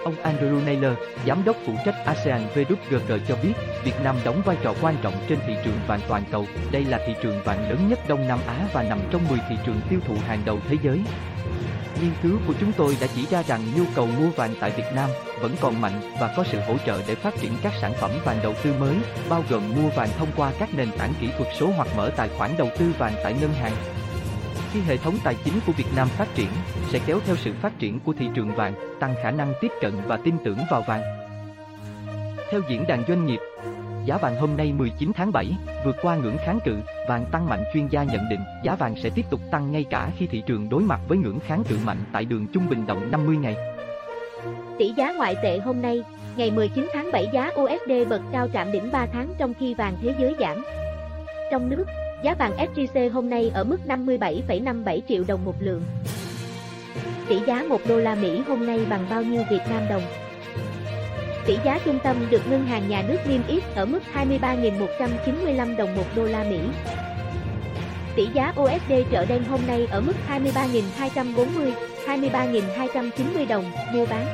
Ông 0.04 0.16
Andrew 0.24 0.66
Naylor, 0.66 0.94
giám 1.28 1.44
đốc 1.46 1.56
phụ 1.66 1.74
trách 1.86 1.96
ASEAN 2.06 2.42
VWG 2.56 3.20
cho 3.28 3.36
biết, 3.44 3.54
Việt 3.84 3.94
Nam 4.04 4.16
đóng 4.26 4.42
vai 4.46 4.58
trò 4.64 4.74
quan 4.82 4.96
trọng 5.02 5.14
trên 5.30 5.40
thị 5.48 5.54
trường 5.66 5.80
vàng 5.88 6.00
toàn 6.08 6.24
cầu. 6.32 6.46
Đây 6.72 6.86
là 6.86 7.00
thị 7.08 7.14
trường 7.24 7.42
vàng 7.44 7.70
lớn 7.70 7.88
nhất 7.90 8.00
Đông 8.08 8.28
Nam 8.28 8.40
Á 8.48 8.68
và 8.74 8.84
nằm 8.84 9.00
trong 9.12 9.28
10 9.30 9.40
thị 9.50 9.56
trường 9.66 9.82
tiêu 9.90 10.00
thụ 10.08 10.16
hàng 10.28 10.42
đầu 10.46 10.60
thế 10.70 10.78
giới. 10.84 11.02
Nghiên 12.02 12.12
cứu 12.24 12.38
của 12.48 12.54
chúng 12.60 12.72
tôi 12.72 12.98
đã 13.02 13.08
chỉ 13.16 13.26
ra 13.26 13.44
rằng 13.44 13.62
nhu 13.76 13.84
cầu 13.96 14.08
mua 14.20 14.30
vàng 14.30 14.54
tại 14.60 14.72
Việt 14.72 14.84
Nam 14.96 15.10
vẫn 15.42 15.56
còn 15.62 15.82
mạnh 15.82 16.02
và 16.20 16.34
có 16.38 16.44
sự 16.44 16.60
hỗ 16.60 16.78
trợ 16.86 17.02
để 17.08 17.16
phát 17.16 17.34
triển 17.42 17.52
các 17.62 17.74
sản 17.82 17.94
phẩm 18.00 18.12
vàng 18.26 18.40
đầu 18.44 18.54
tư 18.64 18.74
mới, 18.80 18.96
bao 19.30 19.44
gồm 19.50 19.64
mua 19.76 19.90
vàng 19.90 20.10
thông 20.18 20.30
qua 20.36 20.52
các 20.60 20.70
nền 20.74 20.92
tảng 20.98 21.14
kỹ 21.22 21.30
thuật 21.38 21.50
số 21.60 21.72
hoặc 21.76 21.88
mở 21.98 22.12
tài 22.16 22.30
khoản 22.38 22.52
đầu 22.58 22.70
tư 22.80 22.92
vàng 22.98 23.14
tại 23.24 23.36
ngân 23.42 23.54
hàng. 23.54 23.74
Khi 24.74 24.80
hệ 24.82 24.98
thống 24.98 25.18
tài 25.24 25.36
chính 25.46 25.54
của 25.68 25.72
Việt 25.72 25.88
Nam 25.96 26.08
phát 26.08 26.28
triển, 26.36 26.50
sẽ 26.90 27.00
kéo 27.06 27.20
theo 27.26 27.36
sự 27.36 27.54
phát 27.62 27.80
triển 27.80 28.00
của 28.00 28.14
thị 28.20 28.28
trường 28.36 28.56
vàng, 28.56 28.89
tăng 29.00 29.16
khả 29.24 29.32
năng 29.32 29.54
tiếp 29.62 29.72
cận 29.82 29.94
và 30.08 30.18
tin 30.18 30.36
tưởng 30.44 30.58
vào 30.70 30.82
vàng. 30.82 31.02
Theo 32.50 32.62
diễn 32.70 32.88
đàn 32.88 33.04
doanh 33.08 33.26
nghiệp, 33.26 33.40
giá 34.06 34.18
vàng 34.18 34.36
hôm 34.36 34.58
nay 34.58 34.74
19 34.74 35.12
tháng 35.16 35.32
7 35.32 35.52
vượt 35.86 35.96
qua 36.02 36.16
ngưỡng 36.16 36.38
kháng 36.38 36.60
cự, 36.66 36.78
vàng 37.08 37.26
tăng 37.32 37.50
mạnh 37.50 37.64
chuyên 37.74 37.88
gia 37.88 38.04
nhận 38.04 38.30
định 38.30 38.40
giá 38.64 38.76
vàng 38.76 38.96
sẽ 39.04 39.10
tiếp 39.10 39.26
tục 39.30 39.40
tăng 39.52 39.72
ngay 39.72 39.86
cả 39.90 40.12
khi 40.18 40.28
thị 40.28 40.44
trường 40.46 40.70
đối 40.70 40.82
mặt 40.82 41.00
với 41.08 41.18
ngưỡng 41.18 41.40
kháng 41.40 41.64
cự 41.70 41.76
mạnh 41.86 41.98
tại 42.12 42.26
đường 42.26 42.48
trung 42.54 42.70
bình 42.70 42.88
động 42.88 43.12
50 43.12 43.38
ngày. 43.38 43.56
Tỷ 44.78 44.94
giá 44.98 45.14
ngoại 45.18 45.36
tệ 45.44 45.60
hôm 45.60 45.82
nay, 45.82 46.04
ngày 46.36 46.52
19 46.52 46.90
tháng 46.94 47.12
7 47.12 47.28
giá 47.34 47.52
USD 47.62 48.10
bật 48.10 48.22
cao 48.32 48.48
chạm 48.54 48.72
đỉnh 48.72 48.92
3 48.92 49.06
tháng 49.06 49.34
trong 49.38 49.54
khi 49.60 49.74
vàng 49.74 49.98
thế 50.02 50.14
giới 50.20 50.36
giảm. 50.40 50.66
Trong 51.52 51.70
nước, 51.70 51.86
giá 52.24 52.36
vàng 52.36 52.58
SJC 52.58 53.12
hôm 53.12 53.30
nay 53.30 53.52
ở 53.54 53.64
mức 53.64 53.78
57,57 53.88 55.00
triệu 55.08 55.24
đồng 55.28 55.46
một 55.46 55.56
lượng. 55.60 55.82
Tỷ 57.28 57.40
giá 57.48 57.64
1 57.70 57.82
đô 57.88 57.98
la 57.98 58.16
Mỹ 58.16 58.42
hôm 58.48 58.66
nay 58.66 58.80
bằng 58.90 59.06
bao 59.10 59.24
nhiêu 59.24 59.44
Việt 59.50 59.62
Nam 59.70 59.84
đồng? 59.90 60.04
Tỷ 61.46 61.58
giá 61.66 61.80
trung 61.86 62.00
tâm 62.04 62.16
được 62.30 62.42
ngân 62.50 62.66
hàng 62.66 62.90
nhà 62.90 63.04
nước 63.08 63.18
niêm 63.28 63.42
yết 63.48 63.64
ở 63.76 63.86
mức 63.86 64.00
23.195 64.14 65.78
đồng 65.78 65.96
một 65.96 66.06
đô 66.16 66.24
la 66.24 66.44
Mỹ. 66.44 66.60
Tỷ 68.16 68.28
giá 68.34 68.54
USD 68.62 68.94
chợ 69.12 69.26
đen 69.26 69.44
hôm 69.44 69.60
nay 69.68 69.88
ở 69.92 70.02
mức 70.02 70.14
23.240, 70.30 71.72
23.290 72.06 73.48
đồng 73.48 73.72
mua 73.94 74.06
bán. 74.06 74.26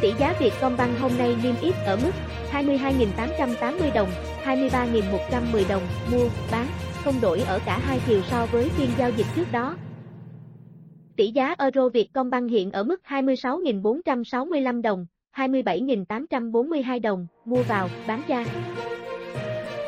Tỷ 0.00 0.12
giá 0.18 0.34
Vietcombank 0.38 1.00
hôm 1.00 1.12
nay 1.18 1.36
niêm 1.42 1.54
yết 1.60 1.74
ở 1.86 1.96
mức 1.96 2.10
22.880 2.52 3.92
đồng, 3.94 4.10
23.110 4.44 5.68
đồng 5.68 5.82
mua 6.12 6.28
bán, 6.50 6.66
không 7.04 7.20
đổi 7.20 7.40
ở 7.40 7.60
cả 7.66 7.78
hai 7.86 8.00
chiều 8.06 8.20
so 8.30 8.46
với 8.46 8.68
phiên 8.68 8.90
giao 8.98 9.10
dịch 9.10 9.26
trước 9.36 9.52
đó. 9.52 9.74
Tỷ 11.16 11.30
giá 11.30 11.54
euro 11.58 11.88
Vietcombank 11.88 12.50
hiện 12.50 12.70
ở 12.70 12.82
mức 12.82 13.00
26.465 13.08 14.82
đồng, 14.82 15.06
27.842 15.36 17.00
đồng, 17.00 17.26
mua 17.44 17.62
vào, 17.62 17.88
bán 18.06 18.22
ra. 18.28 18.44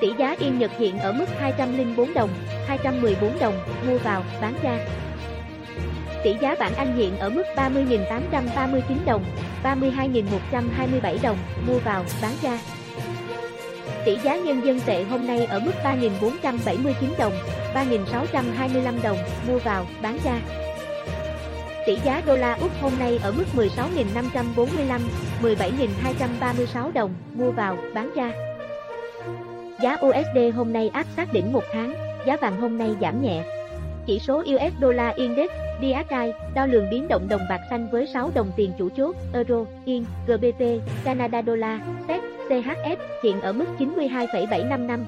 Tỷ 0.01 0.13
giá 0.19 0.37
Yên 0.39 0.59
Nhật 0.59 0.71
hiện 0.79 0.99
ở 0.99 1.13
mức 1.13 1.25
204 1.39 2.15
đồng, 2.15 2.31
214 2.67 3.39
đồng, 3.41 3.55
mua 3.89 3.99
vào, 3.99 4.23
bán 4.41 4.55
ra. 4.63 4.87
Tỷ 6.25 6.35
giá 6.41 6.55
bảng 6.61 6.75
Anh 6.75 6.97
hiện 6.97 7.19
ở 7.19 7.31
mức 7.31 7.43
30.839 7.57 8.97
đồng, 9.07 9.25
32.127 9.63 11.17
đồng, 11.23 11.39
mua 11.67 11.79
vào, 11.79 12.05
bán 12.23 12.33
ra. 12.43 12.59
Tỷ 14.05 14.17
giá 14.25 14.37
nhân 14.37 14.61
dân 14.65 14.81
tệ 14.87 15.05
hôm 15.05 15.27
nay 15.27 15.45
ở 15.45 15.61
mức 15.61 15.73
3.479 15.85 16.93
đồng, 17.19 17.33
3.625 17.75 19.03
đồng, 19.03 19.19
mua 19.49 19.59
vào, 19.59 19.87
bán 20.03 20.19
ra. 20.25 20.64
Tỷ 21.87 21.97
giá 22.05 22.23
đô 22.27 22.37
la 22.37 22.55
Úc 22.61 22.71
hôm 22.81 22.93
nay 22.99 23.19
ở 23.23 23.33
mức 23.33 23.45
16.545, 23.57 25.01
17.236 25.43 26.93
đồng, 26.93 27.15
mua 27.35 27.51
vào, 27.51 27.77
bán 27.95 28.11
ra. 28.17 28.33
Giá 29.81 29.97
USD 30.07 30.57
hôm 30.57 30.73
nay 30.73 30.89
áp 30.89 31.07
sát 31.17 31.33
đỉnh 31.33 31.53
một 31.53 31.65
tháng, 31.73 31.95
giá 32.27 32.37
vàng 32.37 32.61
hôm 32.61 32.79
nay 32.79 32.97
giảm 33.01 33.23
nhẹ. 33.23 33.45
Chỉ 34.07 34.19
số 34.19 34.39
US 34.39 34.73
Dollar 34.81 35.17
Index, 35.17 35.51
DXY, 35.81 36.33
đo 36.55 36.67
lường 36.67 36.91
biến 36.91 37.09
động 37.09 37.29
đồng 37.29 37.43
bạc 37.49 37.61
xanh 37.71 37.89
với 37.93 38.07
6 38.07 38.31
đồng 38.35 38.51
tiền 38.57 38.73
chủ 38.79 38.89
chốt, 38.97 39.17
Euro, 39.33 39.65
Yên, 39.85 40.05
GBP, 40.27 40.63
Canada 41.05 41.43
Dollar, 41.43 41.81
SEC, 42.09 42.23
CHF, 42.49 42.97
hiện 43.23 43.41
ở 43.41 43.53
mức 43.53 43.67
92,755. 43.79 45.05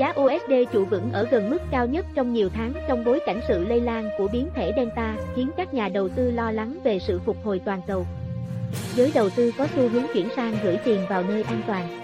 Giá 0.00 0.12
USD 0.20 0.52
trụ 0.72 0.84
vững 0.84 1.12
ở 1.12 1.26
gần 1.30 1.50
mức 1.50 1.58
cao 1.70 1.86
nhất 1.86 2.06
trong 2.14 2.32
nhiều 2.32 2.48
tháng 2.54 2.72
trong 2.88 3.04
bối 3.04 3.20
cảnh 3.26 3.40
sự 3.48 3.64
lây 3.64 3.80
lan 3.80 4.10
của 4.18 4.28
biến 4.28 4.48
thể 4.54 4.72
Delta, 4.76 5.16
khiến 5.36 5.50
các 5.56 5.74
nhà 5.74 5.88
đầu 5.88 6.08
tư 6.08 6.30
lo 6.30 6.50
lắng 6.50 6.78
về 6.84 6.98
sự 6.98 7.20
phục 7.24 7.36
hồi 7.44 7.60
toàn 7.64 7.80
cầu. 7.86 8.06
Giới 8.94 9.12
đầu 9.14 9.30
tư 9.30 9.52
có 9.58 9.66
xu 9.74 9.88
hướng 9.88 10.06
chuyển 10.14 10.28
sang 10.36 10.56
gửi 10.62 10.76
tiền 10.84 11.00
vào 11.08 11.22
nơi 11.22 11.42
an 11.42 11.62
toàn. 11.66 12.00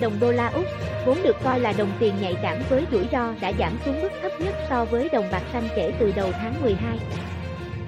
Đồng 0.00 0.12
đô 0.20 0.32
la 0.32 0.48
Úc, 0.48 0.64
vốn 1.06 1.18
được 1.24 1.36
coi 1.44 1.60
là 1.60 1.72
đồng 1.78 1.90
tiền 2.00 2.14
nhạy 2.20 2.36
cảm 2.42 2.58
với 2.70 2.84
rủi 2.92 3.06
ro 3.12 3.34
đã 3.40 3.52
giảm 3.58 3.72
xuống 3.84 4.02
mức 4.02 4.12
thấp 4.22 4.32
nhất 4.40 4.54
so 4.68 4.84
với 4.84 5.08
đồng 5.12 5.28
bạc 5.32 5.42
xanh 5.52 5.68
kể 5.76 5.92
từ 5.98 6.12
đầu 6.16 6.32
tháng 6.32 6.62
12. 6.62 6.98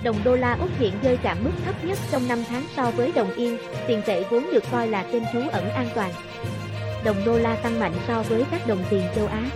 Đồng 0.04 0.16
đô 0.25 0.37
la 0.37 0.56
Úc 0.60 0.70
hiện 0.78 0.92
rơi 1.02 1.18
chạm 1.22 1.37
mức 1.44 1.52
thấp 1.64 1.84
nhất 1.84 1.99
trong 2.10 2.28
5 2.28 2.38
tháng 2.49 2.62
so 2.76 2.90
với 2.90 3.12
đồng 3.12 3.32
yên, 3.32 3.58
tiền 3.87 4.02
tệ 4.06 4.25
vốn 4.30 4.44
được 4.52 4.64
coi 4.72 4.88
là 4.88 5.04
kênh 5.12 5.22
trú 5.32 5.40
ẩn 5.52 5.70
an 5.70 5.87
toàn 5.94 6.12
đồng 7.04 7.16
đô 7.26 7.38
la 7.38 7.57
tăng 7.62 7.80
mạnh 7.80 7.92
so 8.07 8.23
với 8.23 8.45
các 8.50 8.61
đồng 8.69 8.83
tiền 8.90 9.02
châu 9.14 9.26
Á. 9.26 9.50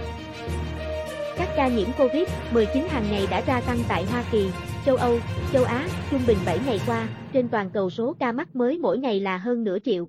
Các 1.36 1.48
ca 1.56 1.68
nhiễm 1.68 1.88
COVID-19 1.98 2.88
hàng 2.88 3.04
ngày 3.10 3.26
đã 3.30 3.42
gia 3.46 3.60
tăng 3.60 3.78
tại 3.88 4.04
Hoa 4.04 4.24
Kỳ, 4.32 4.50
châu 4.86 4.96
Âu, 4.96 5.18
châu 5.52 5.64
Á, 5.64 5.88
trung 6.10 6.20
bình 6.26 6.38
7 6.46 6.58
ngày 6.66 6.80
qua, 6.86 7.08
trên 7.32 7.48
toàn 7.48 7.70
cầu 7.70 7.90
số 7.90 8.16
ca 8.18 8.32
mắc 8.32 8.56
mới 8.56 8.78
mỗi 8.78 8.98
ngày 8.98 9.20
là 9.20 9.38
hơn 9.38 9.64
nửa 9.64 9.78
triệu. 9.78 10.08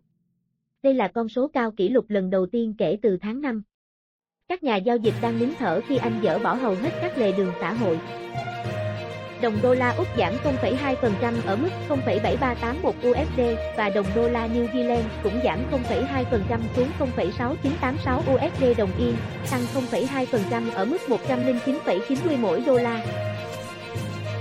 Đây 0.84 0.94
là 0.94 1.08
con 1.08 1.30
số 1.30 1.48
cao 1.48 1.72
kỷ 1.72 1.90
lục 1.90 2.06
lần 2.10 2.30
đầu 2.30 2.46
tiên 2.46 2.74
kể 2.78 2.98
từ 3.02 3.18
tháng 3.22 3.42
5. 3.42 3.64
Các 4.48 4.64
nhà 4.64 4.76
giao 4.76 4.98
dịch 4.98 5.14
đang 5.22 5.40
nín 5.40 5.50
thở 5.60 5.82
khi 5.88 5.98
Anh 5.98 6.20
dỡ 6.24 6.40
bỏ 6.40 6.54
hầu 6.54 6.76
hết 6.76 6.92
các 7.02 7.18
lề 7.18 7.32
đường 7.32 7.52
xã 7.60 7.74
hội 7.74 8.00
đồng 9.42 9.62
đô 9.62 9.74
la 9.74 9.90
Úc 9.98 10.08
giảm 10.18 10.34
0,2% 10.44 11.34
ở 11.46 11.56
mức 11.56 11.70
0,7381 11.90 12.92
USD 13.10 13.42
và 13.78 13.90
đồng 13.90 14.06
đô 14.16 14.30
la 14.30 14.48
New 14.48 14.68
Zealand 14.68 15.04
cũng 15.24 15.40
giảm 15.44 15.60
0,2% 15.72 16.60
xuống 16.76 16.88
0,6986 17.00 18.20
USD 18.34 18.78
đồng 18.78 18.92
yên, 18.98 19.16
tăng 19.52 19.62
0,2% 19.92 20.72
ở 20.74 20.86
mức 20.86 20.98
109,90 21.08 22.38
mỗi 22.40 22.64
đô 22.66 22.78
la. 22.78 23.06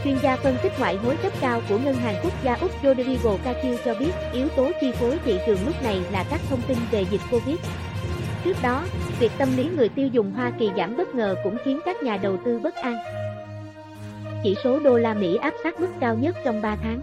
Chuyên 0.05 0.19
gia 0.23 0.37
phân 0.37 0.57
tích 0.63 0.73
ngoại 0.79 0.97
hối 0.97 1.17
cấp 1.17 1.33
cao 1.41 1.63
của 1.69 1.79
Ngân 1.79 1.95
hàng 1.95 2.17
Quốc 2.23 2.33
gia 2.45 2.55
Úc 2.55 2.71
Rodrigo 2.83 3.37
Cachiu 3.45 3.77
cho 3.85 3.95
biết 3.95 4.11
yếu 4.33 4.49
tố 4.49 4.71
chi 4.81 4.93
phối 4.93 5.19
thị 5.25 5.39
trường 5.47 5.59
lúc 5.67 5.83
này 5.83 6.01
là 6.13 6.25
các 6.31 6.41
thông 6.51 6.61
tin 6.69 6.77
về 6.91 7.05
dịch 7.11 7.21
Covid. 7.31 7.57
Trước 8.45 8.57
đó, 8.63 8.85
việc 9.21 9.33
tâm 9.39 9.57
lý 9.57 9.69
người 9.77 9.89
tiêu 9.89 10.09
dùng 10.09 10.33
Hoa 10.33 10.53
Kỳ 10.59 10.71
giảm 10.77 10.97
bất 10.97 11.15
ngờ 11.15 11.35
cũng 11.45 11.57
khiến 11.65 11.81
các 11.85 12.03
nhà 12.03 12.17
đầu 12.17 12.37
tư 12.45 12.61
bất 12.63 12.75
an 12.75 13.24
chỉ 14.45 14.55
số 14.65 14.81
đô 14.81 14.97
la 14.97 15.15
Mỹ 15.15 15.37
áp 15.37 15.55
sát 15.63 15.81
mức 15.81 15.89
cao 16.01 16.17
nhất 16.17 16.37
trong 16.45 16.63
3 16.63 16.77
tháng. 16.83 17.01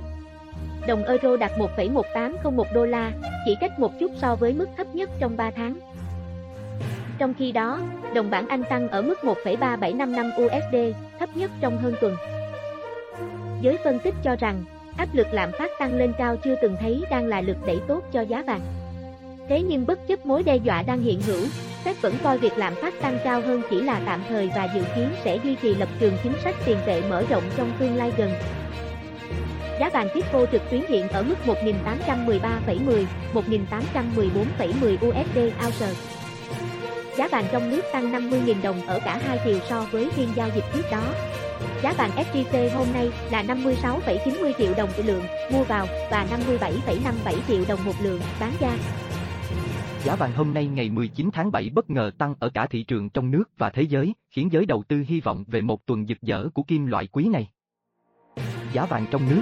Đồng 0.87 1.03
euro 1.03 1.37
đạt 1.37 1.51
1,1801 1.57 2.63
đô 2.73 2.85
la, 2.85 3.11
chỉ 3.45 3.55
cách 3.61 3.79
một 3.79 3.91
chút 3.99 4.11
so 4.21 4.35
với 4.35 4.53
mức 4.53 4.67
thấp 4.77 4.95
nhất 4.95 5.09
trong 5.19 5.37
3 5.37 5.51
tháng. 5.51 5.75
Trong 7.17 7.33
khi 7.33 7.51
đó, 7.51 7.79
đồng 8.13 8.29
bảng 8.29 8.47
Anh 8.47 8.63
tăng 8.69 8.89
ở 8.89 9.01
mức 9.01 9.19
1,3755 9.23 10.45
USD, 10.45 10.97
thấp 11.19 11.29
nhất 11.37 11.51
trong 11.61 11.77
hơn 11.77 11.93
tuần. 12.01 12.15
Giới 13.61 13.77
phân 13.83 13.99
tích 13.99 14.15
cho 14.23 14.35
rằng, 14.35 14.63
áp 14.97 15.07
lực 15.13 15.27
lạm 15.31 15.51
phát 15.51 15.71
tăng 15.79 15.97
lên 15.97 16.13
cao 16.17 16.35
chưa 16.43 16.55
từng 16.61 16.77
thấy 16.79 17.03
đang 17.11 17.25
là 17.25 17.41
lực 17.41 17.57
đẩy 17.65 17.79
tốt 17.87 18.03
cho 18.11 18.21
giá 18.21 18.43
vàng. 18.47 18.61
Thế 19.49 19.61
nhưng 19.61 19.85
bất 19.85 20.07
chấp 20.07 20.25
mối 20.25 20.43
đe 20.43 20.55
dọa 20.55 20.83
đang 20.83 21.01
hiện 21.01 21.21
hữu, 21.21 21.45
Fed 21.85 21.93
vẫn 22.01 22.17
coi 22.23 22.37
việc 22.37 22.57
lạm 22.57 22.75
phát 22.75 22.93
tăng 23.01 23.19
cao 23.23 23.41
hơn 23.41 23.61
chỉ 23.69 23.81
là 23.81 24.01
tạm 24.05 24.21
thời 24.29 24.49
và 24.55 24.67
dự 24.75 24.81
kiến 24.95 25.09
sẽ 25.23 25.39
duy 25.43 25.55
trì 25.55 25.75
lập 25.75 25.89
trường 25.99 26.17
chính 26.23 26.33
sách 26.43 26.55
tiền 26.65 26.77
tệ 26.85 27.01
mở 27.09 27.23
rộng 27.29 27.43
trong 27.57 27.71
tương 27.79 27.95
lai 27.95 28.11
gần. 28.17 28.31
Giá 29.79 29.89
vàng 29.89 30.09
Kitco 30.09 30.45
trực 30.51 30.61
tuyến 30.69 30.81
hiện 30.89 31.09
ở 31.09 31.23
mức 31.23 31.35
1.813,10, 31.45 33.05
1.814,10 33.33 35.09
USD 35.09 35.37
ounce. 35.65 35.93
Giá 37.17 37.27
vàng 37.27 37.45
trong 37.51 37.69
nước 37.69 37.81
tăng 37.93 38.11
50.000 38.11 38.61
đồng 38.61 38.87
ở 38.87 38.99
cả 39.05 39.19
hai 39.27 39.39
chiều 39.45 39.59
so 39.69 39.85
với 39.91 40.09
phiên 40.09 40.27
giao 40.35 40.49
dịch 40.55 40.63
trước 40.73 40.83
đó. 40.91 41.03
Giá 41.83 41.93
vàng 41.93 42.11
SJC 42.15 42.69
hôm 42.69 42.87
nay 42.93 43.11
là 43.31 43.43
56,90 43.43 44.53
triệu 44.57 44.73
đồng 44.77 44.89
một 44.97 45.03
lượng 45.05 45.23
mua 45.51 45.63
vào 45.63 45.87
và 46.11 46.25
57,57 46.31 47.33
triệu 47.47 47.63
đồng 47.67 47.85
một 47.85 47.95
lượng 48.01 48.19
bán 48.39 48.51
ra. 48.59 48.71
Giá 50.03 50.15
vàng 50.15 50.31
hôm 50.33 50.53
nay 50.53 50.67
ngày 50.67 50.89
19 50.89 51.29
tháng 51.33 51.51
7 51.51 51.69
bất 51.69 51.89
ngờ 51.89 52.11
tăng 52.17 52.35
ở 52.39 52.49
cả 52.49 52.67
thị 52.67 52.83
trường 52.83 53.09
trong 53.09 53.31
nước 53.31 53.43
và 53.57 53.69
thế 53.69 53.81
giới, 53.81 54.13
khiến 54.29 54.49
giới 54.51 54.65
đầu 54.65 54.83
tư 54.87 55.03
hy 55.07 55.21
vọng 55.21 55.43
về 55.47 55.61
một 55.61 55.85
tuần 55.85 56.07
dực 56.07 56.21
dở 56.21 56.49
của 56.53 56.63
kim 56.63 56.85
loại 56.85 57.07
quý 57.07 57.27
này. 57.27 57.49
Giá 58.73 58.85
vàng 58.85 59.05
trong 59.11 59.29
nước 59.29 59.41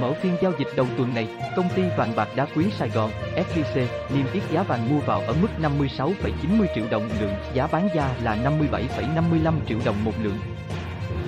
Mở 0.00 0.12
phiên 0.12 0.36
giao 0.42 0.52
dịch 0.58 0.68
đầu 0.76 0.86
tuần 0.96 1.14
này, 1.14 1.28
công 1.56 1.68
ty 1.74 1.82
vàng 1.96 2.16
bạc 2.16 2.28
đá 2.36 2.46
quý 2.56 2.64
Sài 2.78 2.88
Gòn, 2.88 3.10
SJC, 3.36 3.86
niêm 4.14 4.26
yết 4.32 4.42
giá 4.52 4.62
vàng 4.62 4.90
mua 4.90 5.00
vào 5.00 5.20
ở 5.20 5.34
mức 5.42 5.48
56,90 5.62 6.66
triệu 6.74 6.84
đồng 6.90 7.08
lượng, 7.20 7.34
giá 7.54 7.66
bán 7.66 7.88
ra 7.94 8.16
là 8.22 8.36
57,55 8.36 9.54
triệu 9.68 9.78
đồng 9.84 10.04
một 10.04 10.12
lượng. 10.22 10.38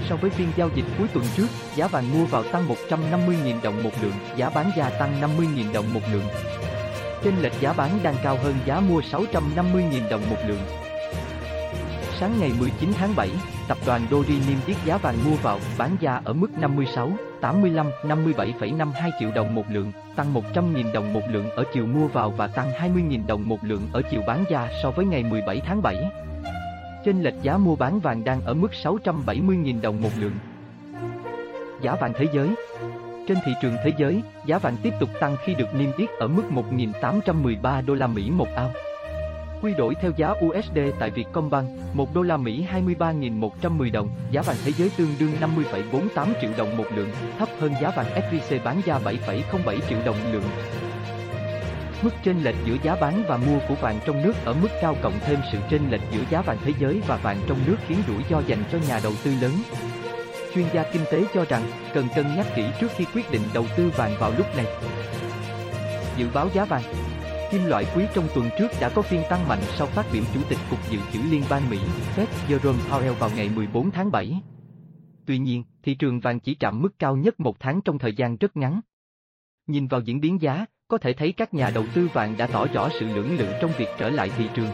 So 0.09 0.17
với 0.17 0.31
phiên 0.31 0.49
giao 0.57 0.71
dịch 0.75 0.85
cuối 0.99 1.09
tuần 1.15 1.25
trước, 1.37 1.47
giá 1.77 1.89
vàng 1.89 2.13
mua 2.19 2.25
vào 2.27 2.43
tăng 2.53 2.69
150.000 2.69 3.63
đồng 3.63 3.83
một 3.83 3.93
lượng, 4.03 4.15
giá 4.37 4.51
bán 4.51 4.71
ra 4.77 4.91
tăng 4.91 5.21
50.000 5.21 5.73
đồng 5.73 5.95
một 5.95 6.03
lượng 6.13 6.25
chênh 7.27 7.43
lệch 7.43 7.61
giá 7.61 7.73
bán 7.73 7.91
đang 8.03 8.15
cao 8.23 8.39
hơn 8.43 8.55
giá 8.65 8.81
mua 8.81 9.01
650.000 9.01 10.09
đồng 10.11 10.21
một 10.31 10.37
lượng. 10.47 10.61
Sáng 12.21 12.33
ngày 12.41 12.53
19 12.61 12.93
tháng 12.95 13.17
7, 13.17 13.31
tập 13.69 13.79
đoàn 13.87 14.07
Dori 14.11 14.35
niêm 14.49 14.59
yết 14.67 14.77
giá 14.85 14.97
vàng 14.97 15.17
mua 15.25 15.37
vào, 15.37 15.59
bán 15.79 15.97
ra 16.01 16.21
ở 16.25 16.33
mức 16.33 16.59
56, 16.61 17.13
85, 17.41 17.87
57,52 18.03 19.11
triệu 19.21 19.31
đồng 19.35 19.55
một 19.55 19.65
lượng, 19.71 19.93
tăng 20.17 20.35
100.000 20.35 20.93
đồng 20.93 21.13
một 21.13 21.21
lượng 21.31 21.51
ở 21.51 21.65
chiều 21.75 21.87
mua 21.87 22.07
vào 22.07 22.31
và 22.31 22.47
tăng 22.47 22.73
20.000 22.73 23.27
đồng 23.27 23.49
một 23.49 23.65
lượng 23.65 23.89
ở 23.93 24.03
chiều 24.11 24.23
bán 24.27 24.45
ra 24.51 24.69
so 24.83 24.91
với 24.91 25.07
ngày 25.07 25.23
17 25.23 25.61
tháng 25.61 25.83
7. 25.83 26.11
Trên 27.05 27.23
lệch 27.23 27.43
giá 27.43 27.57
mua 27.57 27.77
bán 27.77 28.01
vàng 28.01 28.25
đang 28.25 28.41
ở 28.45 28.55
mức 28.55 28.71
670.000 28.83 29.81
đồng 29.81 30.03
một 30.03 30.11
lượng. 30.19 30.35
Giá 31.83 31.95
vàng 31.95 32.13
thế 32.17 32.27
giới 32.35 32.49
trên 33.27 33.39
thị 33.45 33.53
trường 33.63 33.77
thế 33.85 33.93
giới, 33.99 34.23
giá 34.47 34.59
vàng 34.59 34.77
tiếp 34.83 34.93
tục 35.01 35.09
tăng 35.21 35.37
khi 35.45 35.55
được 35.55 35.75
niêm 35.75 35.91
yết 35.97 36.11
ở 36.11 36.29
mức 36.29 36.43
1.813 36.51 37.87
đô 37.87 37.95
la 37.95 38.07
Mỹ 38.07 38.31
một 38.31 38.49
ao. 38.57 38.71
Quy 39.63 39.75
đổi 39.75 39.95
theo 39.95 40.13
giá 40.17 40.29
USD 40.29 40.79
tại 40.99 41.11
Vietcombank, 41.11 41.69
1 41.93 42.15
đô 42.15 42.23
la 42.23 42.37
Mỹ 42.37 42.67
23.110 42.75 43.93
đồng, 43.93 44.09
giá 44.31 44.43
vàng 44.43 44.57
thế 44.65 44.73
giới 44.73 44.91
tương 44.97 45.15
đương 45.19 45.33
50,48 45.41 46.27
triệu 46.41 46.51
đồng 46.57 46.77
một 46.77 46.85
lượng, 46.95 47.11
thấp 47.39 47.49
hơn 47.59 47.73
giá 47.83 47.91
vàng 47.97 48.07
SJC 48.07 48.65
bán 48.65 48.81
ra 48.85 48.99
7,07 49.05 49.79
triệu 49.89 49.99
đồng 50.07 50.17
lượng. 50.33 50.45
Mức 52.03 52.11
chênh 52.25 52.43
lệch 52.43 52.57
giữa 52.65 52.77
giá 52.83 52.97
bán 53.01 53.23
và 53.29 53.37
mua 53.37 53.59
của 53.69 53.75
vàng 53.75 53.99
trong 54.07 54.23
nước 54.23 54.33
ở 54.45 54.55
mức 54.63 54.69
cao 54.83 54.97
cộng 55.03 55.19
thêm 55.21 55.39
sự 55.53 55.59
chênh 55.71 55.91
lệch 55.91 56.03
giữa 56.13 56.23
giá 56.31 56.43
vàng 56.43 56.59
thế 56.65 56.73
giới 56.79 57.01
và 57.07 57.17
vàng 57.17 57.39
trong 57.49 57.59
nước 57.67 57.77
khiến 57.89 57.99
rủi 58.09 58.23
ro 58.31 58.43
dành 58.47 58.65
cho 58.73 58.79
nhà 58.89 59.01
đầu 59.03 59.13
tư 59.25 59.33
lớn. 59.41 59.53
Chuyên 60.57 60.67
gia 60.75 60.85
kinh 60.93 61.03
tế 61.13 61.25
cho 61.35 61.45
rằng 61.45 61.63
cần 61.95 62.07
cân 62.17 62.27
nhắc 62.37 62.47
kỹ 62.57 62.65
trước 62.81 62.91
khi 62.97 63.05
quyết 63.15 63.31
định 63.33 63.43
đầu 63.55 63.65
tư 63.77 63.91
vàng 63.97 64.17
vào 64.21 64.33
lúc 64.39 64.47
này. 64.57 64.67
Dự 66.17 66.27
báo 66.35 66.49
giá 66.55 66.65
vàng 66.65 66.83
Kim 67.51 67.65
loại 67.65 67.87
quý 67.95 68.05
trong 68.15 68.29
tuần 68.35 68.49
trước 68.59 68.69
đã 68.81 68.89
có 68.89 69.03
phiên 69.03 69.23
tăng 69.31 69.49
mạnh 69.49 69.59
sau 69.77 69.87
phát 69.87 70.07
biểu 70.13 70.23
Chủ 70.35 70.41
tịch 70.49 70.59
Cục 70.71 70.91
Dự 70.91 70.99
trữ 71.13 71.19
Liên 71.31 71.43
bang 71.51 71.71
Mỹ, 71.71 71.79
Fed 72.17 72.27
Jerome 72.49 72.79
Powell 72.91 73.15
vào 73.15 73.31
ngày 73.37 73.51
14 73.55 73.91
tháng 73.91 74.11
7. 74.11 74.41
Tuy 75.27 75.39
nhiên, 75.39 75.65
thị 75.83 75.95
trường 75.95 76.21
vàng 76.21 76.41
chỉ 76.41 76.55
chạm 76.55 76.83
mức 76.83 76.99
cao 76.99 77.17
nhất 77.17 77.41
một 77.41 77.61
tháng 77.61 77.81
trong 77.81 77.99
thời 77.99 78.15
gian 78.15 78.37
rất 78.37 78.57
ngắn. 78.57 78.81
Nhìn 79.67 79.87
vào 79.87 80.01
diễn 80.01 80.21
biến 80.21 80.43
giá, 80.43 80.67
có 80.89 80.99
thể 80.99 81.13
thấy 81.13 81.33
các 81.33 81.55
nhà 81.55 81.71
đầu 81.75 81.85
tư 81.95 82.09
vàng 82.13 82.35
đã 82.39 82.47
tỏ 82.47 82.67
rõ 82.67 82.89
sự 83.01 83.07
lưỡng 83.07 83.39
lự 83.39 83.47
trong 83.61 83.71
việc 83.79 83.89
trở 83.99 84.11
lại 84.11 84.31
thị 84.37 84.49
trường. 84.55 84.71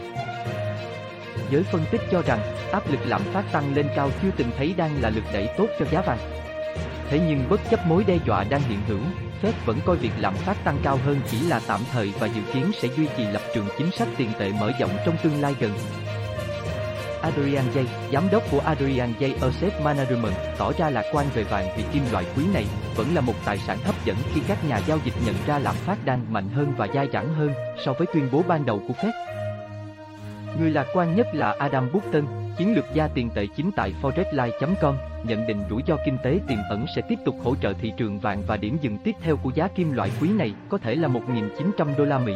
Giới 1.53 1.63
phân 1.63 1.85
tích 1.91 2.01
cho 2.11 2.21
rằng, 2.21 2.39
áp 2.71 2.91
lực 2.91 2.99
lạm 3.05 3.21
phát 3.21 3.51
tăng 3.51 3.75
lên 3.75 3.87
cao 3.95 4.09
chưa 4.21 4.29
từng 4.37 4.51
thấy 4.57 4.73
đang 4.77 5.01
là 5.01 5.09
lực 5.09 5.23
đẩy 5.33 5.49
tốt 5.57 5.67
cho 5.79 5.85
giá 5.91 6.01
vàng. 6.01 6.17
Thế 7.09 7.19
nhưng 7.27 7.49
bất 7.49 7.59
chấp 7.69 7.87
mối 7.87 8.03
đe 8.03 8.17
dọa 8.25 8.43
đang 8.43 8.61
hiện 8.61 8.79
hữu, 8.87 8.99
Fed 9.41 9.51
vẫn 9.65 9.79
coi 9.85 9.95
việc 9.95 10.11
lạm 10.19 10.33
phát 10.35 10.63
tăng 10.63 10.77
cao 10.83 10.99
hơn 11.05 11.21
chỉ 11.31 11.39
là 11.39 11.61
tạm 11.67 11.79
thời 11.91 12.13
và 12.19 12.27
dự 12.27 12.41
kiến 12.53 12.71
sẽ 12.81 12.87
duy 12.97 13.07
trì 13.17 13.23
lập 13.23 13.41
trường 13.55 13.67
chính 13.77 13.91
sách 13.91 14.07
tiền 14.17 14.29
tệ 14.39 14.51
mở 14.59 14.71
rộng 14.79 14.89
trong 15.05 15.15
tương 15.23 15.41
lai 15.41 15.55
gần. 15.59 15.71
Adrian 17.21 17.65
Jay, 17.73 17.85
giám 18.13 18.29
đốc 18.31 18.43
của 18.51 18.59
Adrian 18.59 19.13
Jay 19.19 19.33
Asset 19.41 19.81
Management, 19.81 20.35
tỏ 20.57 20.71
ra 20.77 20.89
lạc 20.89 21.05
quan 21.13 21.25
về 21.33 21.43
vàng 21.43 21.67
vì 21.77 21.83
kim 21.93 22.03
loại 22.11 22.25
quý 22.37 22.43
này 22.53 22.65
vẫn 22.95 23.15
là 23.15 23.21
một 23.21 23.35
tài 23.45 23.57
sản 23.57 23.77
hấp 23.83 24.05
dẫn 24.05 24.17
khi 24.33 24.41
các 24.47 24.65
nhà 24.67 24.79
giao 24.87 24.97
dịch 25.05 25.13
nhận 25.25 25.35
ra 25.47 25.59
lạm 25.59 25.75
phát 25.75 26.05
đang 26.05 26.33
mạnh 26.33 26.49
hơn 26.49 26.73
và 26.77 26.87
dai 26.95 27.07
dẳng 27.13 27.33
hơn 27.33 27.53
so 27.85 27.93
với 27.93 28.07
tuyên 28.13 28.29
bố 28.31 28.43
ban 28.47 28.65
đầu 28.65 28.81
của 28.87 28.93
Fed. 28.93 29.42
Người 30.59 30.71
lạc 30.71 30.87
quan 30.93 31.15
nhất 31.15 31.27
là 31.33 31.55
Adam 31.59 31.89
Bookton, 31.93 32.25
chiến 32.57 32.75
lược 32.75 32.85
gia 32.93 33.07
tiền 33.07 33.29
tệ 33.29 33.47
chính 33.55 33.71
tại 33.71 33.93
forexline 34.01 34.75
com 34.81 34.95
nhận 35.23 35.47
định 35.47 35.63
rủi 35.69 35.81
ro 35.87 35.97
kinh 36.05 36.17
tế 36.23 36.39
tiềm 36.47 36.57
ẩn 36.69 36.85
sẽ 36.95 37.01
tiếp 37.01 37.19
tục 37.25 37.35
hỗ 37.43 37.55
trợ 37.55 37.73
thị 37.73 37.93
trường 37.97 38.19
vàng 38.19 38.43
và 38.47 38.57
điểm 38.57 38.77
dừng 38.81 38.97
tiếp 38.97 39.15
theo 39.21 39.37
của 39.37 39.51
giá 39.55 39.67
kim 39.67 39.91
loại 39.91 40.11
quý 40.21 40.29
này 40.29 40.53
có 40.69 40.77
thể 40.77 40.95
là 40.95 41.07
1.900 41.07 41.97
đô 41.97 42.05
la 42.05 42.19
Mỹ. 42.19 42.35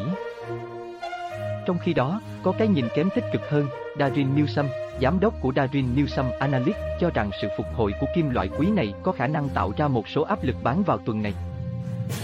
Trong 1.65 1.77
khi 1.77 1.93
đó, 1.93 2.21
có 2.43 2.51
cái 2.51 2.67
nhìn 2.67 2.85
kém 2.95 3.09
tích 3.15 3.25
cực 3.33 3.49
hơn, 3.49 3.67
Darin 3.99 4.35
Newsom, 4.35 4.65
giám 5.01 5.19
đốc 5.19 5.33
của 5.41 5.53
Darin 5.55 5.85
Newsom 5.95 6.31
Analytics, 6.39 6.79
cho 6.99 7.09
rằng 7.13 7.29
sự 7.41 7.47
phục 7.57 7.65
hồi 7.75 7.93
của 7.99 8.07
kim 8.15 8.29
loại 8.29 8.49
quý 8.57 8.67
này 8.71 8.93
có 9.03 9.11
khả 9.11 9.27
năng 9.27 9.49
tạo 9.49 9.73
ra 9.77 9.87
một 9.87 10.07
số 10.07 10.21
áp 10.21 10.43
lực 10.43 10.55
bán 10.63 10.83
vào 10.83 10.97
tuần 10.97 11.21
này. 11.21 11.33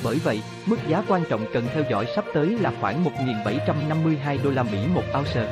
Bởi 0.03 0.15
vậy, 0.15 0.41
mức 0.65 0.77
giá 0.87 1.03
quan 1.07 1.23
trọng 1.29 1.45
cần 1.53 1.67
theo 1.73 1.83
dõi 1.89 2.05
sắp 2.15 2.25
tới 2.33 2.57
là 2.61 2.71
khoảng 2.81 3.03
1.752 3.03 4.43
đô 4.43 4.51
la 4.51 4.63
Mỹ 4.63 4.87
một 4.93 5.03
ounce. 5.17 5.47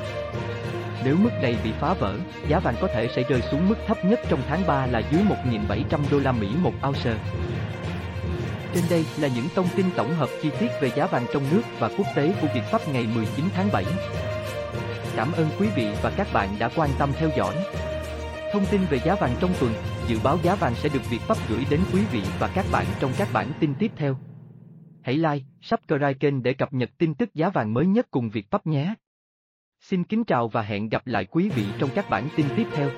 Nếu 1.06 1.16
mức 1.16 1.30
này 1.42 1.56
bị 1.64 1.72
phá 1.80 1.94
vỡ, 1.94 2.16
giá 2.48 2.60
vàng 2.60 2.76
có 2.82 2.88
thể 2.88 3.08
sẽ 3.16 3.24
rơi 3.24 3.42
xuống 3.52 3.70
mức 3.70 3.76
thấp 3.88 4.06
nhất 4.06 4.20
trong 4.30 4.42
tháng 4.48 4.68
3 4.68 4.86
là 4.86 5.02
dưới 5.12 5.22
1.700 5.44 6.00
đô 6.12 6.20
la 6.20 6.32
Mỹ 6.32 6.48
một 6.62 6.74
ounce. 6.88 7.14
Trên 8.74 8.84
đây 8.90 9.06
là 9.20 9.28
những 9.28 9.48
thông 9.56 9.68
tin 9.76 9.86
tổng 9.96 10.16
hợp 10.16 10.30
chi 10.42 10.50
tiết 10.60 10.68
về 10.82 10.92
giá 10.96 11.06
vàng 11.06 11.26
trong 11.34 11.44
nước 11.52 11.62
và 11.80 11.90
quốc 11.98 12.08
tế 12.16 12.34
của 12.42 12.48
Việt 12.54 12.64
Pháp 12.72 12.88
ngày 12.88 13.08
19 13.16 13.46
tháng 13.56 13.70
7. 13.72 13.86
Cảm 15.16 15.32
ơn 15.32 15.50
quý 15.60 15.68
vị 15.76 15.88
và 16.02 16.12
các 16.18 16.28
bạn 16.34 16.50
đã 16.60 16.70
quan 16.76 16.90
tâm 17.00 17.10
theo 17.20 17.30
dõi. 17.38 17.56
Thông 18.52 18.66
tin 18.72 18.82
về 18.90 19.00
giá 19.06 19.16
vàng 19.16 19.36
trong 19.40 19.54
tuần, 19.60 19.74
dự 20.08 20.20
báo 20.24 20.38
giá 20.44 20.56
vàng 20.56 20.76
sẽ 20.76 20.90
được 20.90 21.10
Việt 21.10 21.20
Pháp 21.22 21.38
gửi 21.50 21.66
đến 21.70 21.80
quý 21.94 22.02
vị 22.12 22.22
và 22.40 22.52
các 22.56 22.66
bạn 22.72 22.86
trong 23.00 23.12
các 23.18 23.28
bản 23.34 23.52
tin 23.60 23.74
tiếp 23.80 23.92
theo. 23.96 24.18
Hãy 25.02 25.16
like, 25.16 25.46
subscribe 25.62 26.14
kênh 26.14 26.44
để 26.44 26.54
cập 26.54 26.74
nhật 26.74 26.90
tin 26.98 27.16
tức 27.16 27.34
giá 27.34 27.50
vàng 27.50 27.74
mới 27.74 27.86
nhất 27.86 28.08
cùng 28.12 28.30
Việt 28.30 28.52
Pháp 28.52 28.68
nhé. 28.68 28.96
Xin 29.80 30.04
kính 30.04 30.24
chào 30.24 30.48
và 30.48 30.62
hẹn 30.62 30.90
gặp 30.90 31.08
lại 31.08 31.26
quý 31.26 31.50
vị 31.50 31.66
trong 31.80 31.90
các 31.96 32.10
bản 32.10 32.30
tin 32.36 32.46
tiếp 32.58 32.68
theo. 32.74 32.90